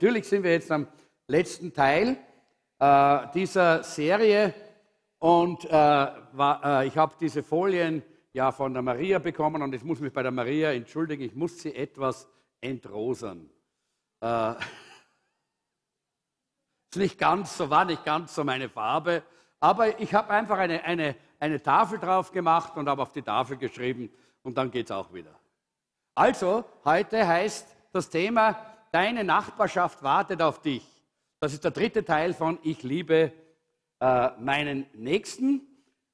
[0.00, 0.86] natürlich sind wir jetzt am
[1.26, 2.16] letzten Teil
[2.78, 4.54] äh, dieser Serie
[5.18, 9.84] und äh, war, äh, ich habe diese Folien ja von der Maria bekommen und ich
[9.84, 12.26] muss mich bei der Maria entschuldigen, ich muss sie etwas
[12.62, 13.50] entrosern.
[14.22, 14.52] Äh,
[16.90, 19.22] ist nicht ganz so, war nicht ganz so meine Farbe,
[19.60, 23.58] aber ich habe einfach eine, eine, eine Tafel drauf gemacht und habe auf die Tafel
[23.58, 24.10] geschrieben
[24.42, 25.38] und dann geht es auch wieder.
[26.14, 30.86] Also, heute heißt das Thema, deine Nachbarschaft wartet auf dich.
[31.40, 33.32] Das ist der dritte Teil von Ich liebe
[34.00, 35.62] äh, meinen Nächsten.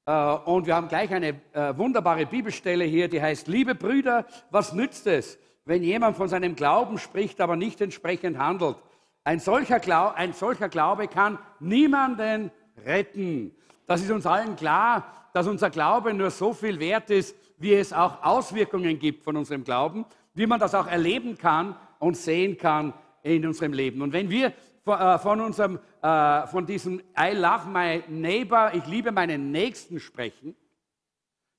[0.05, 0.11] Äh,
[0.45, 5.07] und wir haben gleich eine äh, wunderbare Bibelstelle hier, die heißt, liebe Brüder, was nützt
[5.07, 8.77] es, wenn jemand von seinem Glauben spricht, aber nicht entsprechend handelt?
[9.23, 12.51] Ein solcher, Glau ein solcher Glaube kann niemanden
[12.85, 13.53] retten.
[13.85, 17.91] Das ist uns allen klar, dass unser Glaube nur so viel wert ist, wie es
[17.91, 22.93] auch Auswirkungen gibt von unserem Glauben, wie man das auch erleben kann und sehen kann
[23.23, 24.01] in unserem Leben.
[24.01, 24.53] Und wenn wir
[24.85, 30.55] äh, von, unserem, äh, von diesem I love my neighbor, ich liebe meinen Nächsten sprechen,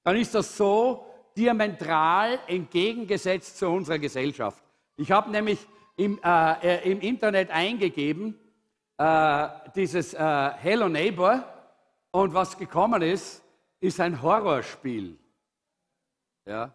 [0.05, 1.05] dann ist das so
[1.37, 4.63] diametral entgegengesetzt zu unserer Gesellschaft.
[4.97, 5.59] Ich habe nämlich
[5.97, 8.39] im, äh, äh, im, Internet eingegeben,
[8.97, 11.45] äh, dieses äh, Hello Neighbor,
[12.11, 13.43] und was gekommen ist,
[13.81, 15.19] ist ein Horrorspiel.
[16.47, 16.73] Ja.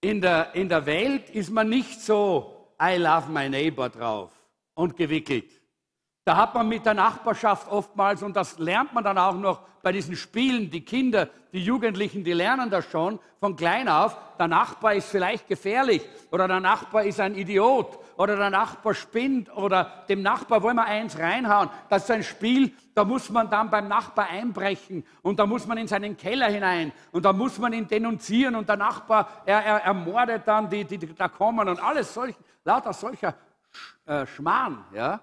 [0.00, 4.32] In, der, in der Welt ist man nicht so I love my neighbor drauf
[4.74, 5.59] und gewickelt.
[6.24, 9.90] Da hat man mit der Nachbarschaft oftmals, und das lernt man dann auch noch bei
[9.90, 14.94] diesen Spielen, die Kinder, die Jugendlichen, die lernen das schon von klein auf, der Nachbar
[14.94, 20.20] ist vielleicht gefährlich oder der Nachbar ist ein Idiot oder der Nachbar spinnt oder dem
[20.20, 21.70] Nachbar wollen wir eins reinhauen.
[21.88, 25.78] Das ist ein Spiel, da muss man dann beim Nachbar einbrechen und da muss man
[25.78, 29.76] in seinen Keller hinein und da muss man ihn denunzieren und der Nachbar, er, er
[29.84, 33.34] ermordet dann die, die, die da kommen und alles solch, lauter solcher
[34.04, 34.84] äh, Schmarrn.
[34.94, 35.20] Ja?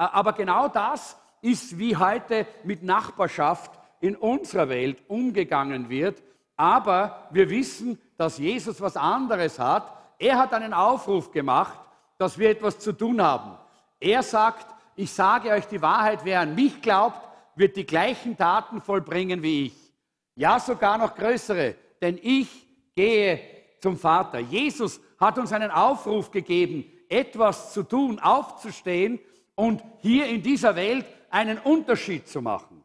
[0.00, 6.22] Aber genau das ist, wie heute mit Nachbarschaft in unserer Welt umgegangen wird.
[6.56, 9.94] Aber wir wissen, dass Jesus was anderes hat.
[10.18, 11.78] Er hat einen Aufruf gemacht,
[12.16, 13.58] dass wir etwas zu tun haben.
[13.98, 17.20] Er sagt, ich sage euch die Wahrheit, wer an mich glaubt,
[17.54, 19.92] wird die gleichen Taten vollbringen wie ich.
[20.34, 22.48] Ja, sogar noch größere, denn ich
[22.94, 23.38] gehe
[23.80, 24.38] zum Vater.
[24.38, 29.20] Jesus hat uns einen Aufruf gegeben, etwas zu tun, aufzustehen
[29.54, 32.84] und hier in dieser Welt einen Unterschied zu machen.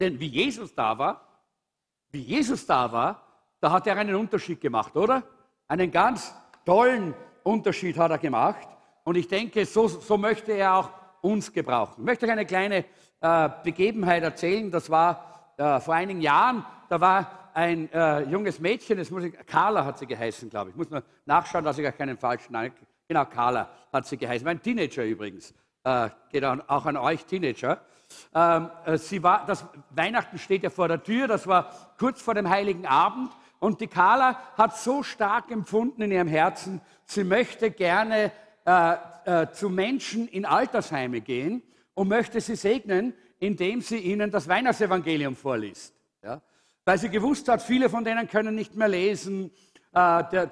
[0.00, 1.20] Denn wie Jesus da war,
[2.10, 3.26] wie Jesus da war,
[3.60, 5.22] da hat er einen Unterschied gemacht, oder?
[5.68, 8.68] Einen ganz tollen Unterschied hat er gemacht.
[9.04, 10.90] Und ich denke, so, so möchte er auch
[11.20, 11.96] uns gebrauchen.
[11.98, 12.84] Ich möchte euch eine kleine
[13.20, 14.70] äh, Begebenheit erzählen.
[14.70, 19.34] Das war äh, vor einigen Jahren, da war ein äh, junges Mädchen, das muss ich,
[19.46, 20.74] Carla hat sie geheißen, glaube ich.
[20.74, 22.72] Ich muss nur nachschauen, dass ich auch keinen falschen Namen
[23.08, 24.44] Genau, Carla hat sie geheißen.
[24.44, 25.52] Mein Teenager übrigens.
[25.84, 27.80] Äh, geht auch an euch Teenager.
[28.34, 32.34] Ähm, äh, sie war, das Weihnachten steht ja vor der Tür, das war kurz vor
[32.34, 33.30] dem Heiligen Abend.
[33.60, 38.32] Und die Carla hat so stark empfunden in ihrem Herzen, sie möchte gerne
[38.64, 41.62] äh, äh, zu Menschen in Altersheime gehen
[41.94, 45.94] und möchte sie segnen, indem sie ihnen das Weihnachtsevangelium vorliest.
[46.22, 46.40] Ja?
[46.84, 49.50] Weil sie gewusst hat, viele von denen können nicht mehr lesen,
[49.92, 50.46] äh,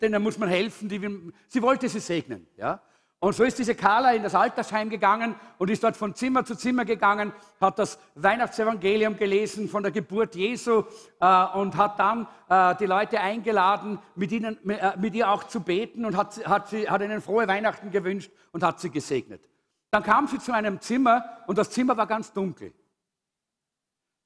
[0.00, 0.88] denen muss man helfen.
[0.88, 1.00] Die,
[1.48, 2.46] sie wollte sie segnen.
[2.56, 2.80] Ja?
[3.22, 6.56] Und so ist diese Carla in das Altersheim gegangen und ist dort von Zimmer zu
[6.56, 10.82] Zimmer gegangen, hat das Weihnachtsevangelium gelesen von der Geburt Jesu
[11.20, 15.60] äh, und hat dann äh, die Leute eingeladen, mit, ihnen, äh, mit ihr auch zu
[15.60, 19.48] beten und hat, hat, sie, hat ihnen frohe Weihnachten gewünscht und hat sie gesegnet.
[19.92, 22.74] Dann kam sie zu einem Zimmer und das Zimmer war ganz dunkel.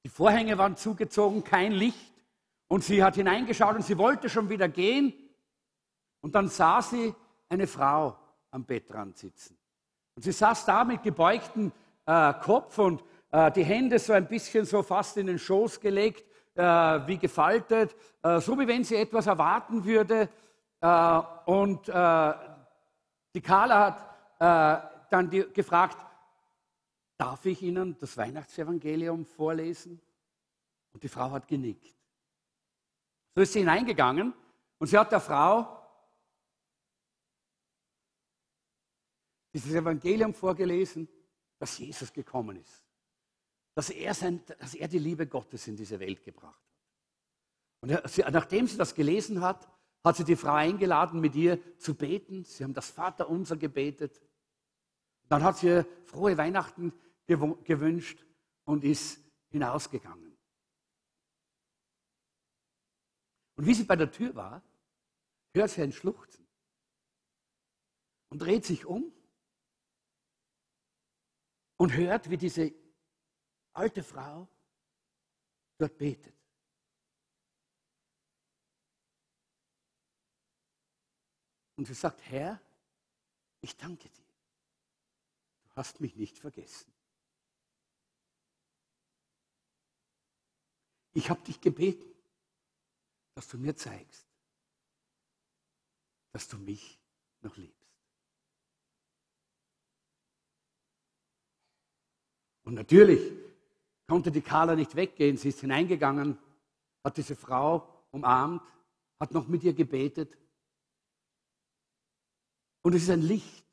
[0.05, 2.15] Die Vorhänge waren zugezogen, kein Licht.
[2.67, 5.13] Und sie hat hineingeschaut und sie wollte schon wieder gehen.
[6.21, 7.13] Und dann sah sie
[7.47, 8.17] eine Frau
[8.57, 9.55] am Bettrand sitzen.
[10.15, 11.71] Und sie saß da mit gebeugtem
[12.05, 16.25] äh, Kopf und äh, die Hände so ein bisschen so fast in den Schoß gelegt,
[16.55, 20.27] äh, wie gefaltet, äh, so wie wenn sie etwas erwarten würde.
[20.81, 22.33] Äh, und äh,
[23.33, 24.03] die Carla hat
[25.09, 25.97] dann die, gefragt,
[27.17, 29.99] darf ich Ihnen das Weihnachtsevangelium vorlesen?
[30.93, 31.95] Und die Frau hat genickt.
[33.33, 34.31] So ist sie hineingegangen
[34.77, 35.76] und sie hat der Frau
[39.57, 41.09] dieses Evangelium vorgelesen,
[41.57, 42.85] dass Jesus gekommen ist.
[43.73, 46.67] Dass er, sein, dass er die Liebe Gottes in diese Welt gebracht hat.
[47.81, 49.67] Und nachdem sie das gelesen hat,
[50.03, 52.43] hat sie die Frau eingeladen, mit ihr zu beten.
[52.43, 54.21] Sie haben das Vaterunser gebetet.
[55.27, 56.93] Dann hat sie frohe Weihnachten
[57.25, 58.23] gewünscht
[58.63, 59.19] und ist
[59.49, 60.37] hinausgegangen.
[63.55, 64.61] Und wie sie bei der Tür war,
[65.53, 66.47] hört sie ein Schluchzen.
[68.29, 69.11] Und dreht sich um
[71.77, 72.73] und hört, wie diese
[73.73, 74.47] alte Frau
[75.77, 76.35] dort betet.
[81.75, 82.59] Und sie sagt, Herr,
[83.61, 84.25] ich danke dir.
[85.63, 86.91] Du hast mich nicht vergessen.
[91.13, 92.13] Ich habe dich gebeten,
[93.35, 94.27] dass du mir zeigst,
[96.31, 96.99] dass du mich
[97.41, 97.86] noch liebst.
[102.67, 103.31] Und natürlich
[104.07, 105.37] konnte die Carla nicht weggehen.
[105.37, 106.37] Sie ist hineingegangen,
[107.01, 108.61] hat diese Frau umarmt,
[109.21, 110.37] hat noch mit ihr gebetet.
[112.81, 113.65] Und es ist ein Licht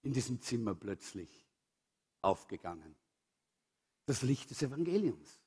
[0.00, 1.28] in diesem Zimmer plötzlich
[2.22, 2.96] aufgegangen.
[4.06, 5.38] Das Licht des Evangeliums.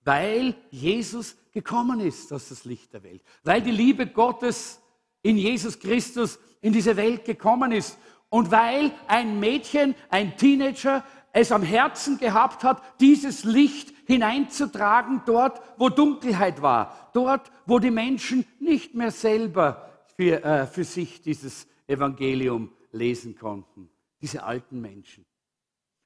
[0.00, 3.22] Weil Jesus gekommen ist, ist das Licht der Welt.
[3.42, 4.80] Weil die Liebe Gottes
[5.20, 7.98] in Jesus Christus in diese Welt gekommen ist.
[8.30, 15.60] Und weil ein Mädchen, ein Teenager es am Herzen gehabt hat, dieses Licht hineinzutragen dort,
[15.76, 17.10] wo Dunkelheit war.
[17.12, 23.88] Dort, wo die Menschen nicht mehr selber für, äh, für sich dieses Evangelium lesen konnten.
[24.20, 25.24] Diese alten Menschen.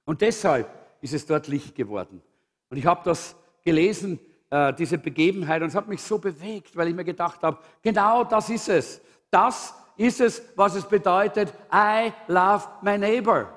[0.05, 0.69] Und deshalb
[1.01, 2.23] ist es dort Licht geworden.
[2.69, 4.19] Und ich habe das gelesen,
[4.51, 8.25] äh, diese Begebenheit, und es hat mich so bewegt, weil ich mir gedacht habe, genau
[8.25, 9.01] das ist es.
[9.31, 13.49] Das ist es, was es bedeutet, I love my neighbor.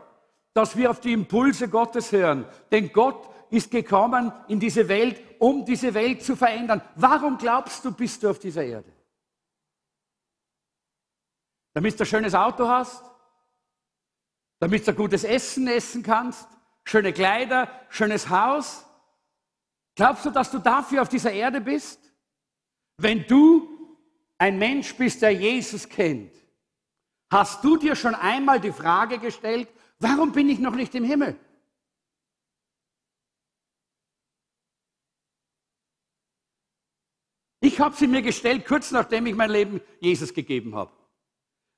[0.54, 2.46] Dass wir auf die Impulse Gottes hören.
[2.72, 6.82] Denn Gott ist gekommen in diese Welt, um diese Welt zu verändern.
[6.96, 8.92] Warum glaubst du, bist du auf dieser Erde?
[11.74, 13.04] Damit du ein schönes Auto hast?
[14.60, 16.48] Damit du gutes Essen essen kannst?
[16.84, 17.70] Schöne Kleider?
[17.90, 18.84] Schönes Haus?
[19.96, 22.00] Glaubst du, dass du dafür auf dieser Erde bist?
[22.98, 23.77] Wenn du
[24.38, 26.32] ein Mensch bist, der Jesus kennt,
[27.32, 29.68] hast du dir schon einmal die Frage gestellt,
[30.00, 31.36] warum bin ich noch nicht im Himmel?
[37.60, 40.92] Ich habe sie mir gestellt, kurz nachdem ich mein Leben Jesus gegeben habe.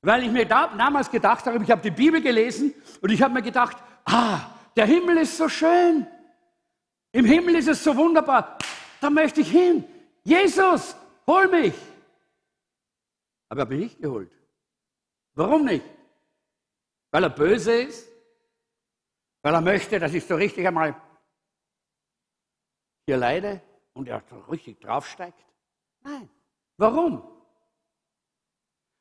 [0.02, 3.34] Weil ich mir da, damals gedacht habe, ich habe die Bibel gelesen und ich habe
[3.34, 4.40] mir gedacht, ah,
[4.76, 6.06] der Himmel ist so schön.
[7.12, 8.58] Im Himmel ist es so wunderbar.
[9.02, 9.84] Da möchte ich hin.
[10.24, 10.96] Jesus,
[11.26, 11.74] hol mich.
[13.50, 14.32] Aber er hat mich nicht geholt.
[15.34, 15.86] Warum nicht?
[17.12, 18.08] Weil er böse ist?
[19.42, 20.96] Weil er möchte, dass ich so richtig einmal
[23.06, 23.62] hier leide
[23.94, 25.46] und er so richtig draufsteigt?
[26.02, 26.30] Nein.
[26.78, 27.24] Warum?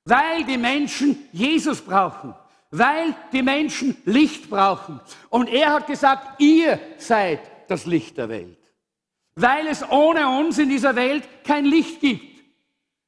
[0.05, 2.35] Weil die Menschen Jesus brauchen
[2.71, 5.00] weil die Menschen Licht brauchen.
[5.31, 8.59] Und er hat gesagt, ihr seid das Licht der Welt.
[9.35, 12.25] Weil es ohne uns in dieser Welt kein Licht gibt.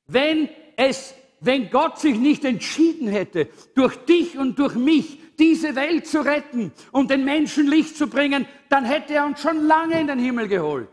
[0.06, 6.06] Wenn es, wenn Gott sich nicht entschieden hätte, durch dich und durch mich diese Welt
[6.06, 10.06] zu retten und den Menschen Licht zu bringen, dann hätte er uns schon lange in
[10.06, 10.88] den Himmel geholt.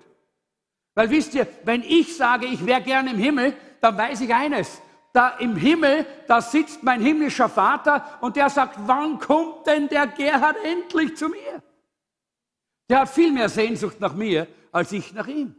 [0.96, 4.82] Weil wisst ihr, wenn ich sage, ich wäre gern im Himmel, dann weiß ich eines.
[5.14, 10.08] Da im Himmel, da sitzt mein himmlischer Vater und der sagt, wann kommt denn der
[10.08, 11.62] Gerhard endlich zu mir?
[12.90, 15.56] Der hat viel mehr Sehnsucht nach mir als ich nach ihm.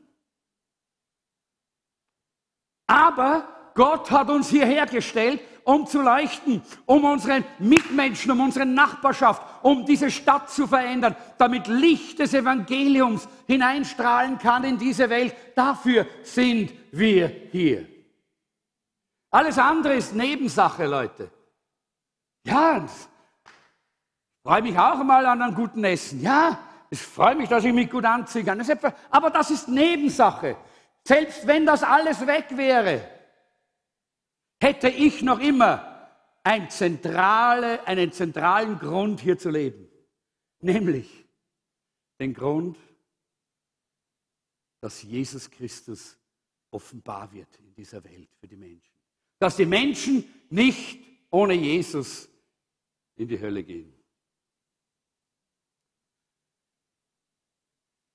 [2.87, 9.41] Aber Gott hat uns hierher gestellt, um zu leuchten, um unseren Mitmenschen, um unsere Nachbarschaft,
[9.63, 15.33] um diese Stadt zu verändern, damit Licht des Evangeliums hineinstrahlen kann in diese Welt.
[15.55, 17.87] Dafür sind wir hier.
[19.31, 21.31] Alles andere ist Nebensache, Leute.
[22.43, 22.85] Ja,
[24.43, 26.21] freue mich auch mal an einem guten Essen.
[26.21, 26.59] Ja,
[26.91, 28.61] ich freue mich, dass ich mich gut anziehen kann.
[29.09, 30.57] aber das ist Nebensache.
[31.05, 33.18] Selbst wenn das alles weg wäre,
[34.61, 36.11] hätte ich noch immer
[36.43, 39.89] ein zentrale, einen zentralen Grund hier zu leben.
[40.61, 41.27] Nämlich
[42.19, 42.77] den Grund,
[44.81, 46.17] dass Jesus Christus
[46.71, 48.95] offenbar wird in dieser Welt für die Menschen.
[49.39, 50.99] Dass die Menschen nicht
[51.31, 52.29] ohne Jesus
[53.17, 53.93] in die Hölle gehen.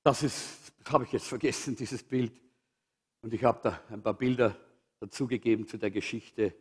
[0.04, 2.34] Das ist, habe ich jetzt vergessen, dieses Bild.
[3.22, 4.58] Und ich habe da ein paar Bilder
[5.04, 6.56] dazugegeben zu der Geschichte.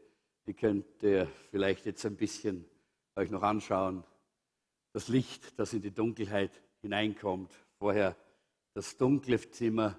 [0.46, 2.64] Die könnt ihr vielleicht jetzt ein bisschen
[3.14, 4.02] euch noch anschauen.
[4.92, 7.52] Das Licht, das in die Dunkelheit hineinkommt.
[7.78, 8.16] Vorher
[8.74, 9.96] das dunkle Zimmer,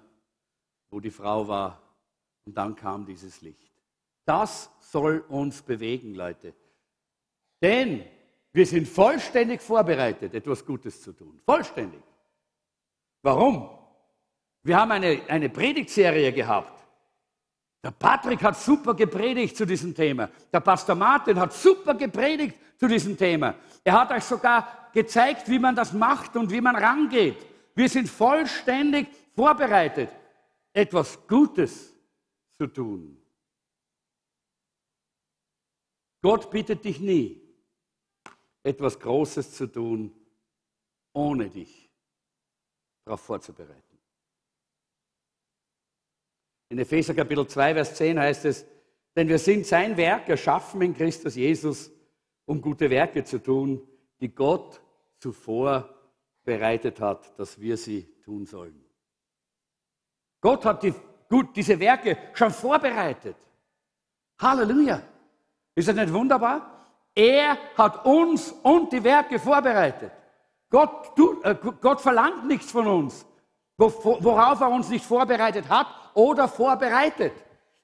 [0.90, 1.80] wo die Frau war.
[2.44, 3.72] Und dann kam dieses Licht.
[4.26, 6.52] Das soll uns bewegen, Leute.
[7.62, 8.04] Denn
[8.52, 11.40] wir sind vollständig vorbereitet, etwas Gutes zu tun.
[11.46, 12.02] Vollständig.
[13.22, 13.70] Warum?
[14.62, 16.83] Wir haben eine, eine Predigtserie gehabt.
[17.84, 20.30] Der Patrick hat super gepredigt zu diesem Thema.
[20.50, 23.56] Der Pastor Martin hat super gepredigt zu diesem Thema.
[23.84, 27.36] Er hat euch sogar gezeigt, wie man das macht und wie man rangeht.
[27.74, 30.08] Wir sind vollständig vorbereitet,
[30.72, 31.92] etwas Gutes
[32.56, 33.20] zu tun.
[36.22, 37.42] Gott bittet dich nie,
[38.62, 40.10] etwas Großes zu tun,
[41.12, 41.90] ohne dich
[43.04, 43.93] darauf vorzubereiten.
[46.68, 48.66] In Epheser Kapitel 2, Vers 10 heißt es,
[49.16, 51.90] denn wir sind sein Werk erschaffen in Christus Jesus,
[52.46, 53.86] um gute Werke zu tun,
[54.20, 54.80] die Gott
[55.18, 55.88] zuvor
[56.44, 58.84] bereitet hat, dass wir sie tun sollen.
[60.40, 60.94] Gott hat die,
[61.28, 63.36] gut, diese Werke schon vorbereitet.
[64.40, 65.00] Halleluja.
[65.74, 66.86] Ist das nicht wunderbar?
[67.14, 70.12] Er hat uns und die Werke vorbereitet.
[70.68, 73.24] Gott, du, äh, Gott verlangt nichts von uns,
[73.76, 77.32] worauf er uns nicht vorbereitet hat oder vorbereitet.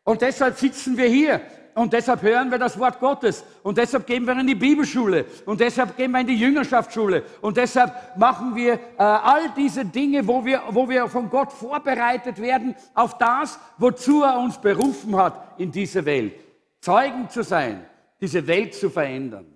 [0.05, 1.41] Und deshalb sitzen wir hier
[1.75, 5.61] und deshalb hören wir das Wort Gottes und deshalb gehen wir in die Bibelschule und
[5.61, 10.45] deshalb gehen wir in die Jüngerschaftsschule und deshalb machen wir äh, all diese Dinge, wo
[10.45, 15.71] wir, wo wir von Gott vorbereitet werden auf das, wozu er uns berufen hat in
[15.71, 16.35] dieser Welt.
[16.81, 17.87] Zeugen zu sein,
[18.21, 19.47] diese Welt zu verändern.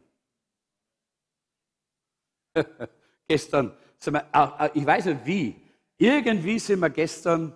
[3.29, 3.73] gestern,
[4.05, 5.64] wir, äh, ich weiß nicht wie,
[6.05, 7.53] irgendwie sind wir gestern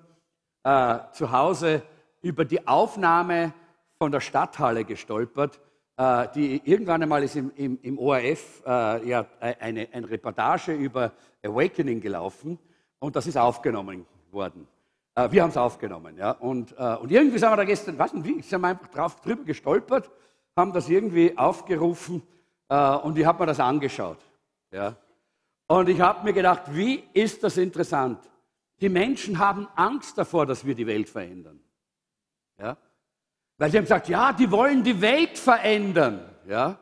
[0.65, 1.83] äh, zu Hause
[2.23, 3.53] über die Aufnahme
[3.99, 5.61] von der Stadthalle gestolpert.
[5.99, 11.13] Äh, die, irgendwann einmal ist im, im, im ORF äh, ja, eine, eine Reportage über
[11.45, 12.59] Awakening gelaufen
[12.99, 14.67] und das ist aufgenommen worden.
[15.15, 16.17] Äh, wir haben es aufgenommen.
[16.17, 18.89] Ja, und, äh, und irgendwie sind wir da gestern, weiß nicht wie, sind wir einfach
[18.89, 20.11] drauf, drüber gestolpert,
[20.57, 22.23] haben das irgendwie aufgerufen
[22.71, 24.19] äh, und ich habe mir das angeschaut.
[24.71, 24.97] Ja.
[25.67, 28.19] Und ich habe mir gedacht, wie ist das interessant?
[28.81, 31.61] Die Menschen haben Angst davor, dass wir die Welt verändern.
[32.59, 32.77] Ja?
[33.57, 36.21] Weil sie haben gesagt, ja, die wollen die Welt verändern.
[36.47, 36.79] Ja?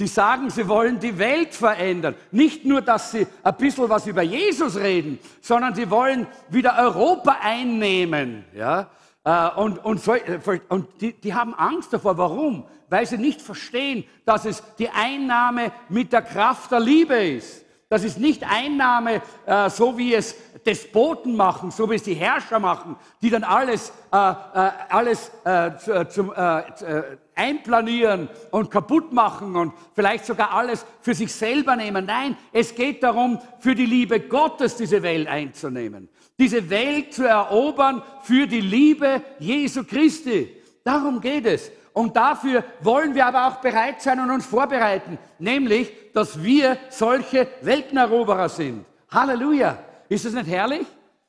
[0.00, 2.16] Die sagen, sie wollen die Welt verändern.
[2.30, 7.38] Nicht nur, dass sie ein bisschen was über Jesus reden, sondern sie wollen wieder Europa
[7.40, 8.44] einnehmen.
[8.54, 8.90] Ja?
[9.26, 12.16] Äh, und, und, so, äh, und die, die haben Angst davor.
[12.16, 12.64] Warum?
[12.88, 17.65] Weil sie nicht verstehen, dass es die Einnahme mit der Kraft der Liebe ist.
[17.88, 22.58] Das ist nicht Einnahme, äh, so wie es Despoten machen, so wie es die Herrscher
[22.58, 25.70] machen, die dann alles, äh, äh, alles äh,
[26.08, 32.06] zum, äh, äh, einplanieren und kaputt machen und vielleicht sogar alles für sich selber nehmen.
[32.06, 36.08] Nein, es geht darum, für die Liebe Gottes diese Welt einzunehmen.
[36.38, 40.56] Diese Welt zu erobern für die Liebe Jesu Christi.
[40.82, 41.70] Darum geht es.
[41.96, 47.48] Und dafür wollen wir aber auch bereit sein und uns vorbereiten, nämlich, dass wir solche
[47.62, 48.84] Welteneroberer sind.
[49.10, 49.82] Halleluja.
[50.06, 50.86] Ist das nicht herrlich?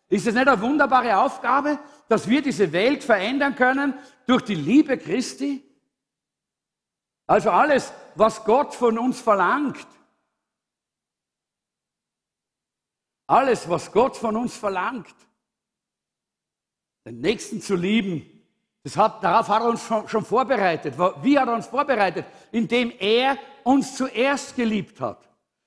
[0.09, 3.93] Ist das nicht eine wunderbare Aufgabe, dass wir diese Welt verändern können
[4.25, 5.63] durch die Liebe Christi?
[7.27, 9.87] Also alles, was Gott von uns verlangt,
[13.25, 15.15] alles, was Gott von uns verlangt,
[17.05, 18.36] den Nächsten zu lieben,
[18.95, 20.93] hat, darauf hat er uns schon vorbereitet.
[21.21, 22.25] Wie hat er uns vorbereitet?
[22.51, 25.17] Indem er uns zuerst geliebt hat.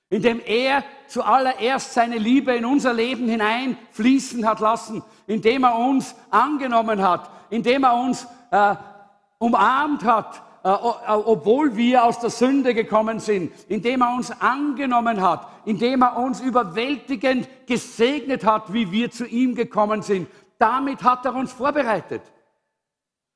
[0.09, 5.03] Indem er zuallererst seine Liebe in unser Leben hineinfließen hat lassen.
[5.27, 7.31] Indem er uns angenommen hat.
[7.51, 8.75] Indem er uns äh,
[9.39, 13.53] umarmt hat, äh, obwohl wir aus der Sünde gekommen sind.
[13.69, 15.47] Indem er uns angenommen hat.
[15.65, 20.29] Indem er uns überwältigend gesegnet hat, wie wir zu ihm gekommen sind.
[20.59, 22.23] Damit hat er uns vorbereitet.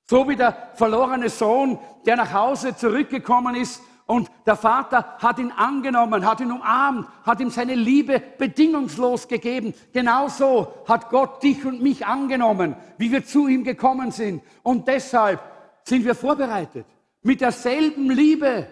[0.06, 5.50] So wie der verlorene Sohn, der nach Hause zurückgekommen ist und der Vater hat ihn
[5.50, 9.73] angenommen, hat ihn umarmt, hat ihm seine Liebe bedingungslos gegeben.
[9.94, 14.42] Genauso hat Gott dich und mich angenommen, wie wir zu ihm gekommen sind.
[14.62, 15.40] Und deshalb
[15.84, 16.87] sind wir vorbereitet,
[17.23, 18.68] mit derselben Liebe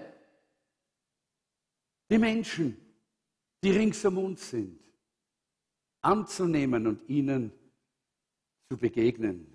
[2.11, 2.77] die Menschen,
[3.65, 4.79] die rings um uns sind,
[6.03, 7.53] anzunehmen und ihnen
[8.69, 9.52] zu begegnen.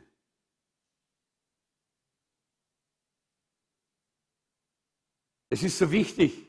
[5.50, 6.46] Es ist so wichtig,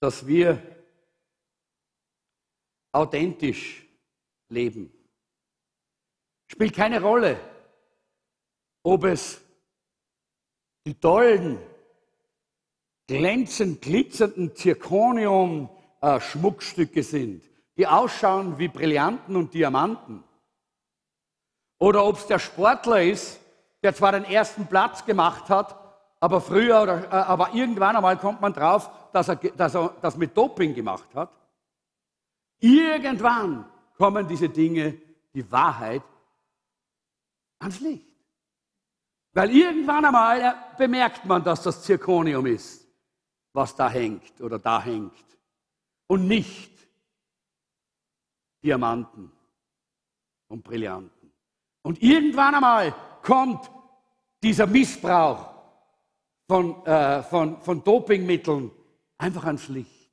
[0.00, 0.60] dass wir
[2.92, 3.86] authentisch
[4.48, 4.92] leben.
[6.50, 7.38] Spielt keine Rolle,
[8.82, 9.40] ob es
[10.86, 11.60] die tollen,
[13.06, 17.42] glänzend glitzernden Zirconium-Schmuckstücke sind,
[17.76, 20.22] die ausschauen wie Brillanten und Diamanten.
[21.78, 23.38] Oder ob es der Sportler ist,
[23.82, 25.85] der zwar den ersten Platz gemacht hat,
[26.20, 30.16] aber früher oder äh, aber irgendwann einmal kommt man drauf, dass er, dass er das
[30.16, 31.30] mit Doping gemacht hat.
[32.58, 34.98] Irgendwann kommen diese Dinge,
[35.34, 36.02] die Wahrheit,
[37.58, 38.06] ans Licht.
[39.32, 42.86] Weil irgendwann einmal bemerkt man, dass das Zirkonium ist,
[43.52, 45.12] was da hängt oder da hängt.
[46.06, 46.72] Und nicht
[48.62, 49.30] Diamanten
[50.48, 51.32] und Brillanten.
[51.82, 53.70] Und irgendwann einmal kommt
[54.42, 55.55] dieser Missbrauch
[56.48, 58.70] von, äh, von, von Dopingmitteln
[59.18, 60.10] einfach ans Licht.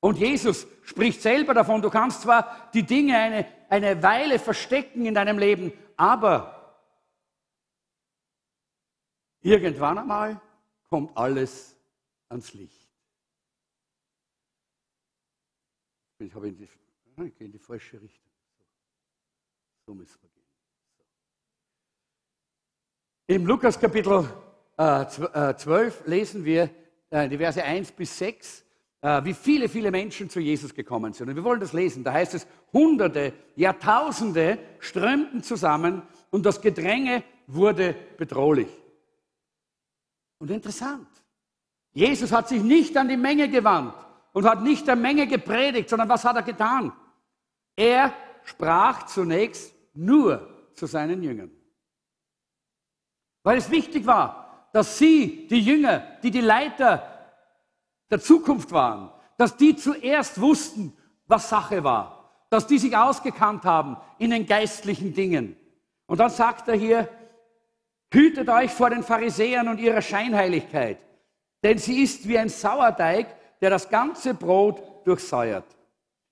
[0.00, 5.14] Und Jesus spricht selber davon, du kannst zwar die Dinge eine, eine Weile verstecken in
[5.14, 6.84] deinem Leben, aber
[9.40, 10.40] irgendwann einmal
[10.88, 11.76] kommt alles
[12.28, 12.88] ans Licht.
[16.20, 16.68] Ich habe in die,
[17.24, 18.32] ich in die falsche Richtung.
[19.86, 20.44] So müssen wir gehen.
[23.26, 24.28] Im Lukas Kapitel
[24.78, 26.70] 12 äh, lesen wir
[27.10, 28.64] äh, die Verse 1 bis 6
[29.00, 31.28] äh, wie viele, viele Menschen zu Jesus gekommen sind.
[31.28, 32.02] Und wir wollen das lesen.
[32.02, 38.68] Da heißt es, Hunderte, Jahrtausende strömten zusammen und das Gedränge wurde bedrohlich.
[40.38, 41.08] Und interessant,
[41.92, 43.94] Jesus hat sich nicht an die Menge gewandt
[44.32, 46.92] und hat nicht der Menge gepredigt, sondern was hat er getan?
[47.76, 48.12] Er
[48.44, 51.50] sprach zunächst nur zu seinen Jüngern.
[53.42, 57.02] Weil es wichtig war, dass sie, die Jünger, die die Leiter
[58.10, 60.96] der Zukunft waren, dass die zuerst wussten,
[61.26, 65.56] was Sache war, dass die sich ausgekannt haben in den geistlichen Dingen.
[66.06, 67.08] Und dann sagt er hier,
[68.12, 70.98] hütet euch vor den Pharisäern und ihrer Scheinheiligkeit,
[71.62, 73.26] denn sie ist wie ein Sauerteig,
[73.60, 75.64] der das ganze Brot durchsäuert.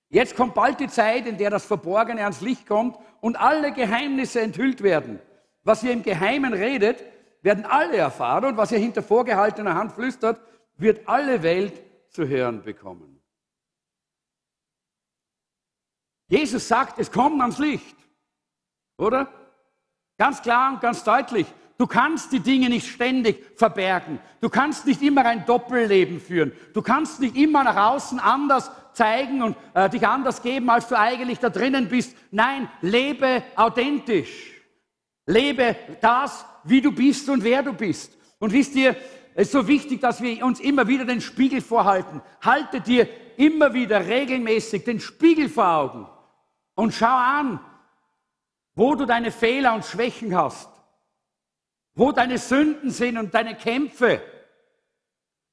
[0.08, 4.40] Jetzt kommt bald die Zeit, in der das Verborgene ans Licht kommt und alle Geheimnisse
[4.40, 5.18] enthüllt werden.
[5.64, 7.02] Was ihr im Geheimen redet,
[7.46, 10.40] werden alle erfahren und was ihr hinter vorgehaltener Hand flüstert,
[10.78, 11.80] wird alle Welt
[12.10, 13.22] zu hören bekommen.
[16.28, 17.96] Jesus sagt, es kommt ans Licht,
[18.98, 19.28] oder?
[20.18, 21.46] Ganz klar und ganz deutlich.
[21.78, 24.18] Du kannst die Dinge nicht ständig verbergen.
[24.40, 26.50] Du kannst nicht immer ein Doppelleben führen.
[26.74, 30.98] Du kannst nicht immer nach außen anders zeigen und äh, dich anders geben, als du
[30.98, 32.16] eigentlich da drinnen bist.
[32.32, 34.52] Nein, lebe authentisch.
[35.26, 38.16] Lebe das, wie du bist und wer du bist.
[38.38, 38.96] Und wisst ihr,
[39.34, 42.22] es ist so wichtig, dass wir uns immer wieder den Spiegel vorhalten.
[42.40, 46.06] Halte dir immer wieder regelmäßig den Spiegel vor Augen
[46.74, 47.60] und schau an,
[48.74, 50.68] wo du deine Fehler und Schwächen hast,
[51.94, 54.22] wo deine Sünden sind und deine Kämpfe.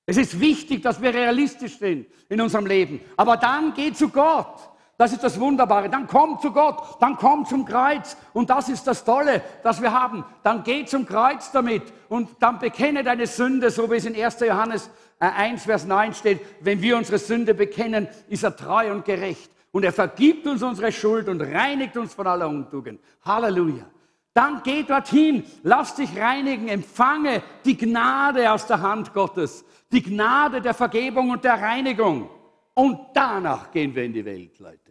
[0.05, 2.99] Es ist wichtig, dass wir realistisch sind in unserem Leben.
[3.15, 4.72] Aber dann geh zu Gott.
[4.97, 5.89] Das ist das Wunderbare.
[5.89, 8.15] Dann komm zu Gott, dann komm zum Kreuz.
[8.31, 10.23] Und das ist das Tolle, das wir haben.
[10.43, 14.39] Dann geh zum Kreuz damit und dann bekenne deine Sünde, so wie es in 1.
[14.41, 16.41] Johannes 1, äh, Vers 9 steht.
[16.59, 19.51] Wenn wir unsere Sünde bekennen, ist er treu und gerecht.
[19.71, 22.99] Und er vergibt uns unsere Schuld und reinigt uns von aller Untugend.
[23.25, 23.85] Halleluja.
[24.33, 30.59] Dann geh dorthin, lass dich reinigen, empfange die Gnade aus der Hand Gottes, die Gnade
[30.61, 32.29] der Vergebung und der Reinigung.
[32.73, 34.82] Und danach gehen wir in die Welt, Leute.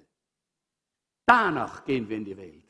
[1.33, 2.63] Danach gehen wir in die Welt.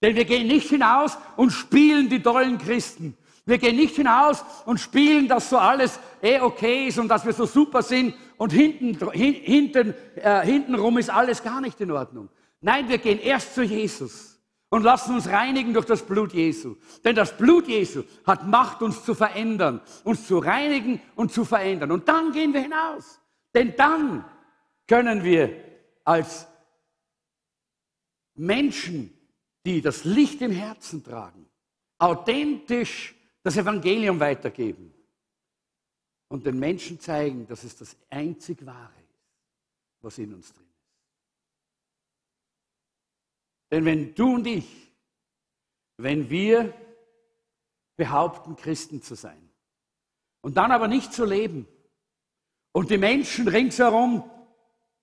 [0.00, 3.18] Denn wir gehen nicht hinaus und spielen die tollen Christen.
[3.44, 7.34] Wir gehen nicht hinaus und spielen, dass so alles eh okay ist und dass wir
[7.34, 12.30] so super sind und hinten, hinten, äh, hintenrum ist alles gar nicht in Ordnung.
[12.62, 16.76] Nein, wir gehen erst zu Jesus und lassen uns reinigen durch das Blut Jesu.
[17.04, 21.92] Denn das Blut Jesu hat Macht, uns zu verändern, uns zu reinigen und zu verändern.
[21.92, 23.20] Und dann gehen wir hinaus.
[23.54, 24.24] Denn dann
[24.88, 25.50] können wir
[26.04, 26.46] als
[28.34, 29.12] Menschen,
[29.64, 31.46] die das Licht im Herzen tragen,
[31.98, 34.92] authentisch das Evangelium weitergeben
[36.28, 39.22] und den Menschen zeigen, dass es das einzig Wahre ist,
[40.00, 40.72] was in uns drin ist.
[43.70, 44.92] Denn wenn du und ich,
[45.96, 46.74] wenn wir
[47.96, 49.50] behaupten, Christen zu sein
[50.40, 51.66] und dann aber nicht zu leben
[52.72, 54.28] und die Menschen ringsherum,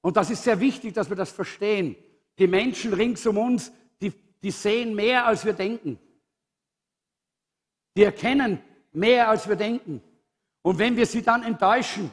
[0.02, 1.96] und das ist sehr wichtig, dass wir das verstehen,
[2.40, 3.72] die Menschen rings um uns,
[4.02, 6.00] die, die sehen mehr, als wir denken.
[7.96, 10.02] Die erkennen mehr, als wir denken.
[10.62, 12.12] Und wenn wir sie dann enttäuschen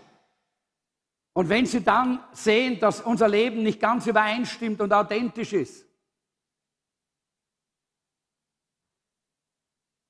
[1.33, 5.87] und wenn sie dann sehen, dass unser Leben nicht ganz übereinstimmt und authentisch ist,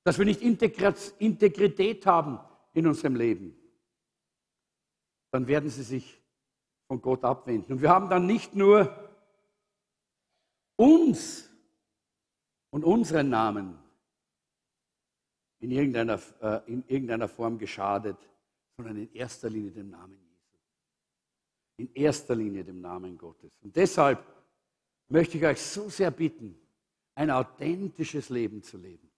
[0.05, 2.39] dass wir nicht Integrität haben
[2.73, 3.59] in unserem Leben,
[5.33, 6.23] dann werden sie sich
[6.87, 7.73] von Gott abwenden.
[7.73, 9.06] Und wir haben dann nicht nur
[10.77, 11.51] uns
[12.71, 13.79] und unseren Namen
[15.59, 18.17] in irgendeiner, äh, in irgendeiner Form geschadet,
[18.77, 20.59] sondern in erster Linie dem Namen Jesu.
[21.79, 23.57] In erster Linie dem Namen Gottes.
[23.63, 24.25] Und deshalb
[25.09, 26.59] möchte ich euch so sehr bitten,
[27.15, 29.11] ein authentisches Leben zu leben.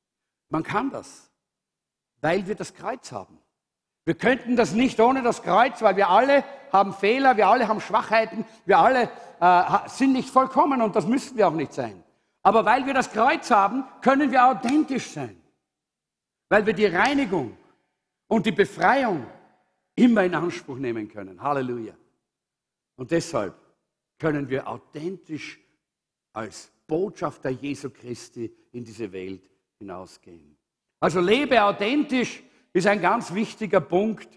[0.48, 1.30] Man kann das.
[2.20, 3.38] Weil wir das Kreuz haben.
[4.04, 7.80] Wir könnten das nicht ohne das Kreuz, weil wir alle haben Fehler, wir alle haben
[7.80, 12.02] Schwachheiten, wir alle äh, sind nicht vollkommen und das müssen wir auch nicht sein.
[12.42, 15.40] Aber weil wir das Kreuz haben, können wir authentisch sein.
[16.48, 17.56] Weil wir die Reinigung
[18.26, 19.26] und die Befreiung
[19.94, 21.42] immer in Anspruch nehmen können.
[21.42, 21.94] Halleluja.
[22.96, 23.54] Und deshalb
[24.18, 25.60] können wir authentisch
[26.32, 29.42] als Botschafter Jesu Christi in diese Welt
[29.78, 30.56] hinausgehen.
[31.00, 34.28] Also lebe authentisch ist ein ganz wichtiger Punkt,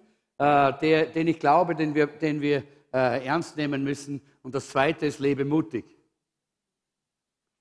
[0.42, 4.20] äh, der, den ich glaube, den wir, den wir äh, ernst nehmen müssen.
[4.42, 5.86] Und das Zweite ist, lebe mutig.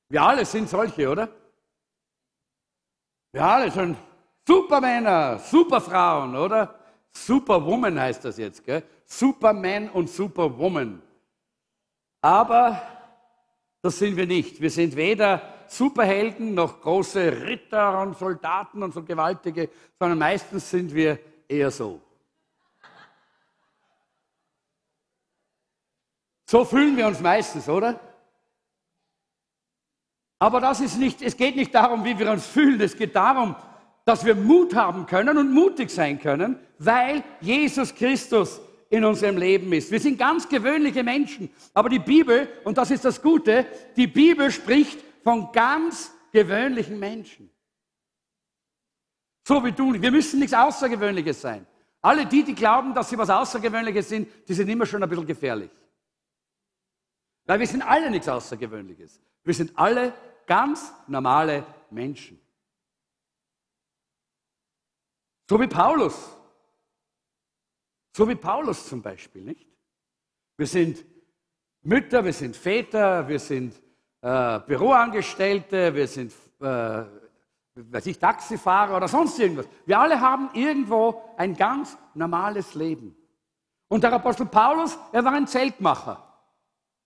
[0.09, 1.29] Wir alle sind solche, oder?
[3.33, 3.99] Wir alle sind
[4.49, 6.75] Supermänner, Superfrauen, oder?
[7.13, 8.83] Superwoman heißt das jetzt, gell?
[9.05, 11.03] Superman und Superwoman.
[12.23, 12.81] Aber
[13.83, 14.59] das sind wir nicht.
[14.59, 20.95] Wir sind weder Superhelden noch große Ritter und Soldaten und so gewaltige, sondern meistens sind
[20.95, 22.01] wir eher so.
[26.51, 28.01] So fühlen wir uns meistens, oder?
[30.41, 33.55] Aber das ist nicht, es geht nicht darum, wie wir uns fühlen, es geht darum,
[34.05, 39.73] dass wir Mut haben können und mutig sein können, weil Jesus Christus in unserem Leben
[39.73, 39.93] ist.
[39.93, 44.51] Wir sind ganz gewöhnliche Menschen, aber die Bibel, und das ist das Gute, die Bibel
[44.51, 47.49] spricht von ganz gewöhnlichen Menschen.
[49.47, 49.93] So wie du.
[49.93, 51.65] Wir müssen nichts Außergewöhnliches sein.
[52.03, 55.29] Alle die, die glauben, dass sie was Außergewöhnliches sind, die sind immer schon ein bisschen
[55.29, 55.71] gefährlich.
[57.51, 59.21] Weil wir sind alle nichts Außergewöhnliches.
[59.43, 60.13] Wir sind alle
[60.47, 62.41] ganz normale Menschen.
[65.49, 66.15] So wie Paulus.
[68.17, 69.67] So wie Paulus zum Beispiel, nicht?
[70.57, 71.05] Wir sind
[71.83, 73.75] Mütter, wir sind Väter, wir sind
[74.21, 77.03] äh, Büroangestellte, wir sind, äh,
[77.75, 79.67] weiß ich, Taxifahrer oder sonst irgendwas.
[79.87, 83.17] Wir alle haben irgendwo ein ganz normales Leben.
[83.89, 86.25] Und der Apostel Paulus, er war ein Zeltmacher.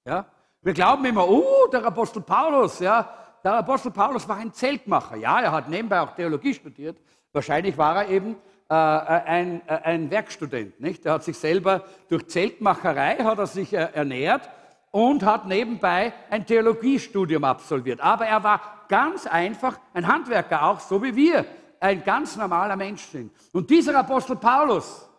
[0.04, 0.33] Ja?
[0.64, 3.06] Wir glauben immer, oh, der Apostel Paulus, ja,
[3.44, 5.16] der Apostel Paulus war ein Zeltmacher.
[5.16, 6.96] Ja, er hat nebenbei auch Theologie studiert.
[7.34, 8.36] Wahrscheinlich war er eben
[8.70, 10.80] äh, ein, äh, ein Werkstudent.
[10.80, 11.04] Nicht?
[11.04, 14.48] Er hat sich selber durch Zeltmacherei hat er sich äh, ernährt
[14.90, 18.00] und hat nebenbei ein Theologiestudium absolviert.
[18.00, 21.44] Aber er war ganz einfach ein Handwerker, auch so wie wir,
[21.78, 23.30] ein ganz normaler Mensch sind.
[23.52, 25.10] Und dieser Apostel Paulus,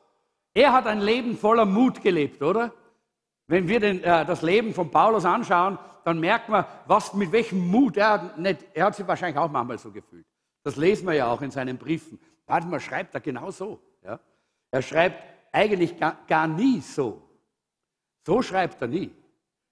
[0.55, 2.71] er hat ein Leben voller Mut gelebt, oder?
[3.47, 7.67] Wenn wir den, äh, das Leben von Paulus anschauen, dann merkt man, was, mit welchem
[7.67, 10.25] Mut er, nicht, er hat sich wahrscheinlich auch manchmal so gefühlt.
[10.63, 12.19] Das lesen wir ja auch in seinen Briefen.
[12.47, 13.79] Manchmal schreibt er genau so.
[14.03, 14.19] Ja?
[14.71, 17.21] Er schreibt eigentlich gar, gar nie so.
[18.25, 19.11] So schreibt er nie.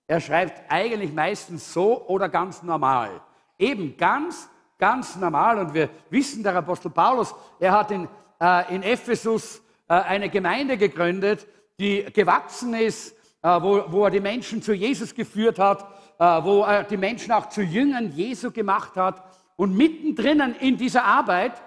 [0.07, 3.21] Er schreibt eigentlich meistens so oder ganz normal.
[3.57, 5.59] Eben ganz, ganz normal.
[5.59, 8.07] Und wir wissen, der Apostel Paulus, er hat in,
[8.39, 11.47] äh, in Ephesus äh, eine Gemeinde gegründet,
[11.79, 13.15] die gewachsen ist,
[13.47, 15.85] wo, wo, er die Menschen zu Jesus geführt hat,
[16.17, 19.23] äh, wo er die Menschen auch zu Jüngern Jesu gemacht hat.
[19.55, 21.61] Und mittendrin in dieser Arbeit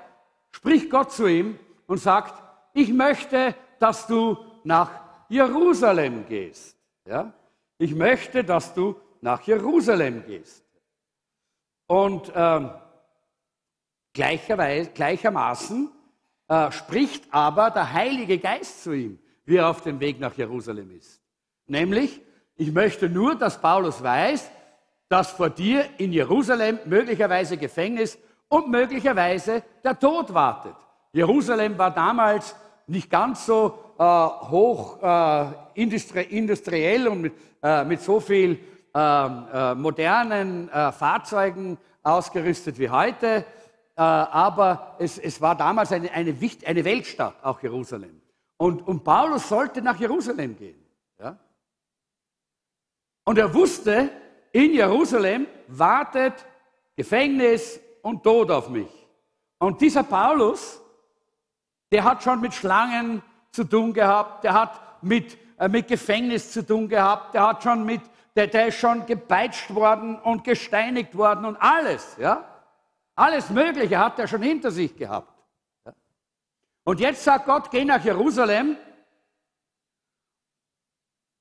[0.51, 4.91] spricht Gott zu ihm und sagt, ich möchte, dass du nach
[5.29, 6.77] Jerusalem gehst.
[7.07, 7.33] Ja?
[7.79, 10.65] Ich möchte, dass du nach Jerusalem gehst.
[11.87, 12.71] Und ähm,
[14.15, 15.91] gleichermaßen
[16.49, 20.91] äh, spricht aber der Heilige Geist zu ihm, wie er auf dem Weg nach Jerusalem
[20.97, 21.21] ist.
[21.67, 22.21] Nämlich,
[22.57, 24.51] ich möchte nur, dass Paulus weiß,
[25.09, 30.75] dass vor dir in Jerusalem möglicherweise Gefängnis und möglicherweise der Tod wartet.
[31.13, 38.01] Jerusalem war damals nicht ganz so äh, hoch äh, industrie industriell und mit, äh, mit
[38.01, 38.59] so viel
[38.95, 43.45] ähm, äh, modernen äh, Fahrzeugen ausgerüstet wie heute,
[43.97, 48.21] äh, aber es, es, war damals eine, eine, eine, Weltstadt, auch Jerusalem.
[48.57, 50.86] Und, und Paulus sollte nach Jerusalem gehen.
[53.27, 54.09] Und er wusste,
[54.53, 56.47] in Jerusalem wartet
[56.95, 58.89] Gefängnis und Tod auf mich.
[59.59, 60.81] Und dieser Paulus,
[61.91, 66.65] der hat schon mit Schlangen zu tun gehabt, der hat mit, äh, mit Gefängnis zu
[66.65, 68.01] tun gehabt, der hat schon mit,
[68.37, 72.45] der, der ist schon gepeitscht worden und gesteinigt worden und alles, ja.
[73.17, 75.33] Alles Mögliche hat er schon hinter sich gehabt.
[76.85, 78.77] Und jetzt sagt Gott, geh nach Jerusalem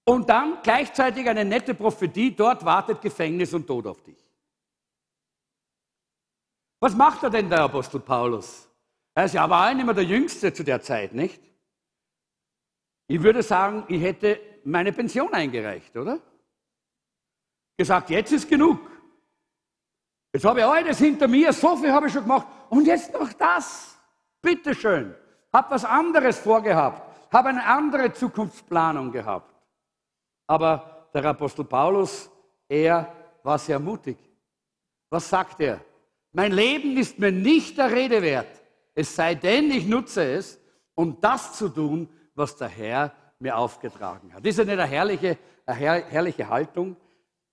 [0.05, 4.17] und dann gleichzeitig eine nette Prophetie, dort wartet Gefängnis und Tod auf dich.
[6.79, 8.69] Was macht er denn, der Apostel Paulus?
[9.15, 11.41] Er ist ja aber auch nicht mehr der Jüngste zu der Zeit, nicht?
[13.07, 16.19] Ich würde sagen, ich hätte meine Pension eingereicht, oder?
[17.77, 18.79] Gesagt, jetzt ist genug.
[20.33, 22.47] Jetzt habe ich alles hinter mir, so viel habe ich schon gemacht.
[22.69, 23.97] Und jetzt noch das.
[24.41, 25.15] Bitteschön.
[25.51, 27.01] Hab was anderes vorgehabt.
[27.31, 29.54] Hab eine andere Zukunftsplanung gehabt.
[30.47, 32.29] Aber der Apostel Paulus,
[32.67, 33.11] er
[33.43, 34.17] war sehr mutig.
[35.09, 35.79] Was sagt er?
[36.31, 38.61] Mein Leben ist mir nicht der Rede wert,
[38.93, 40.59] es sei denn, ich nutze es,
[40.95, 44.45] um das zu tun, was der Herr mir aufgetragen hat.
[44.45, 46.95] Ist ja nicht eine herrliche, eine herrliche Haltung?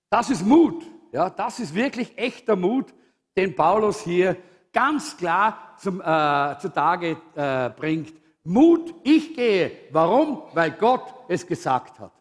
[0.08, 0.84] Das ist Mut.
[1.12, 2.94] Ja, das ist wirklich echter Mut,
[3.36, 4.36] den Paulus hier
[4.72, 8.14] ganz klar zum, äh, zutage äh, bringt.
[8.44, 9.70] Mut, ich gehe.
[9.90, 10.42] Warum?
[10.54, 12.12] Weil Gott es gesagt hat.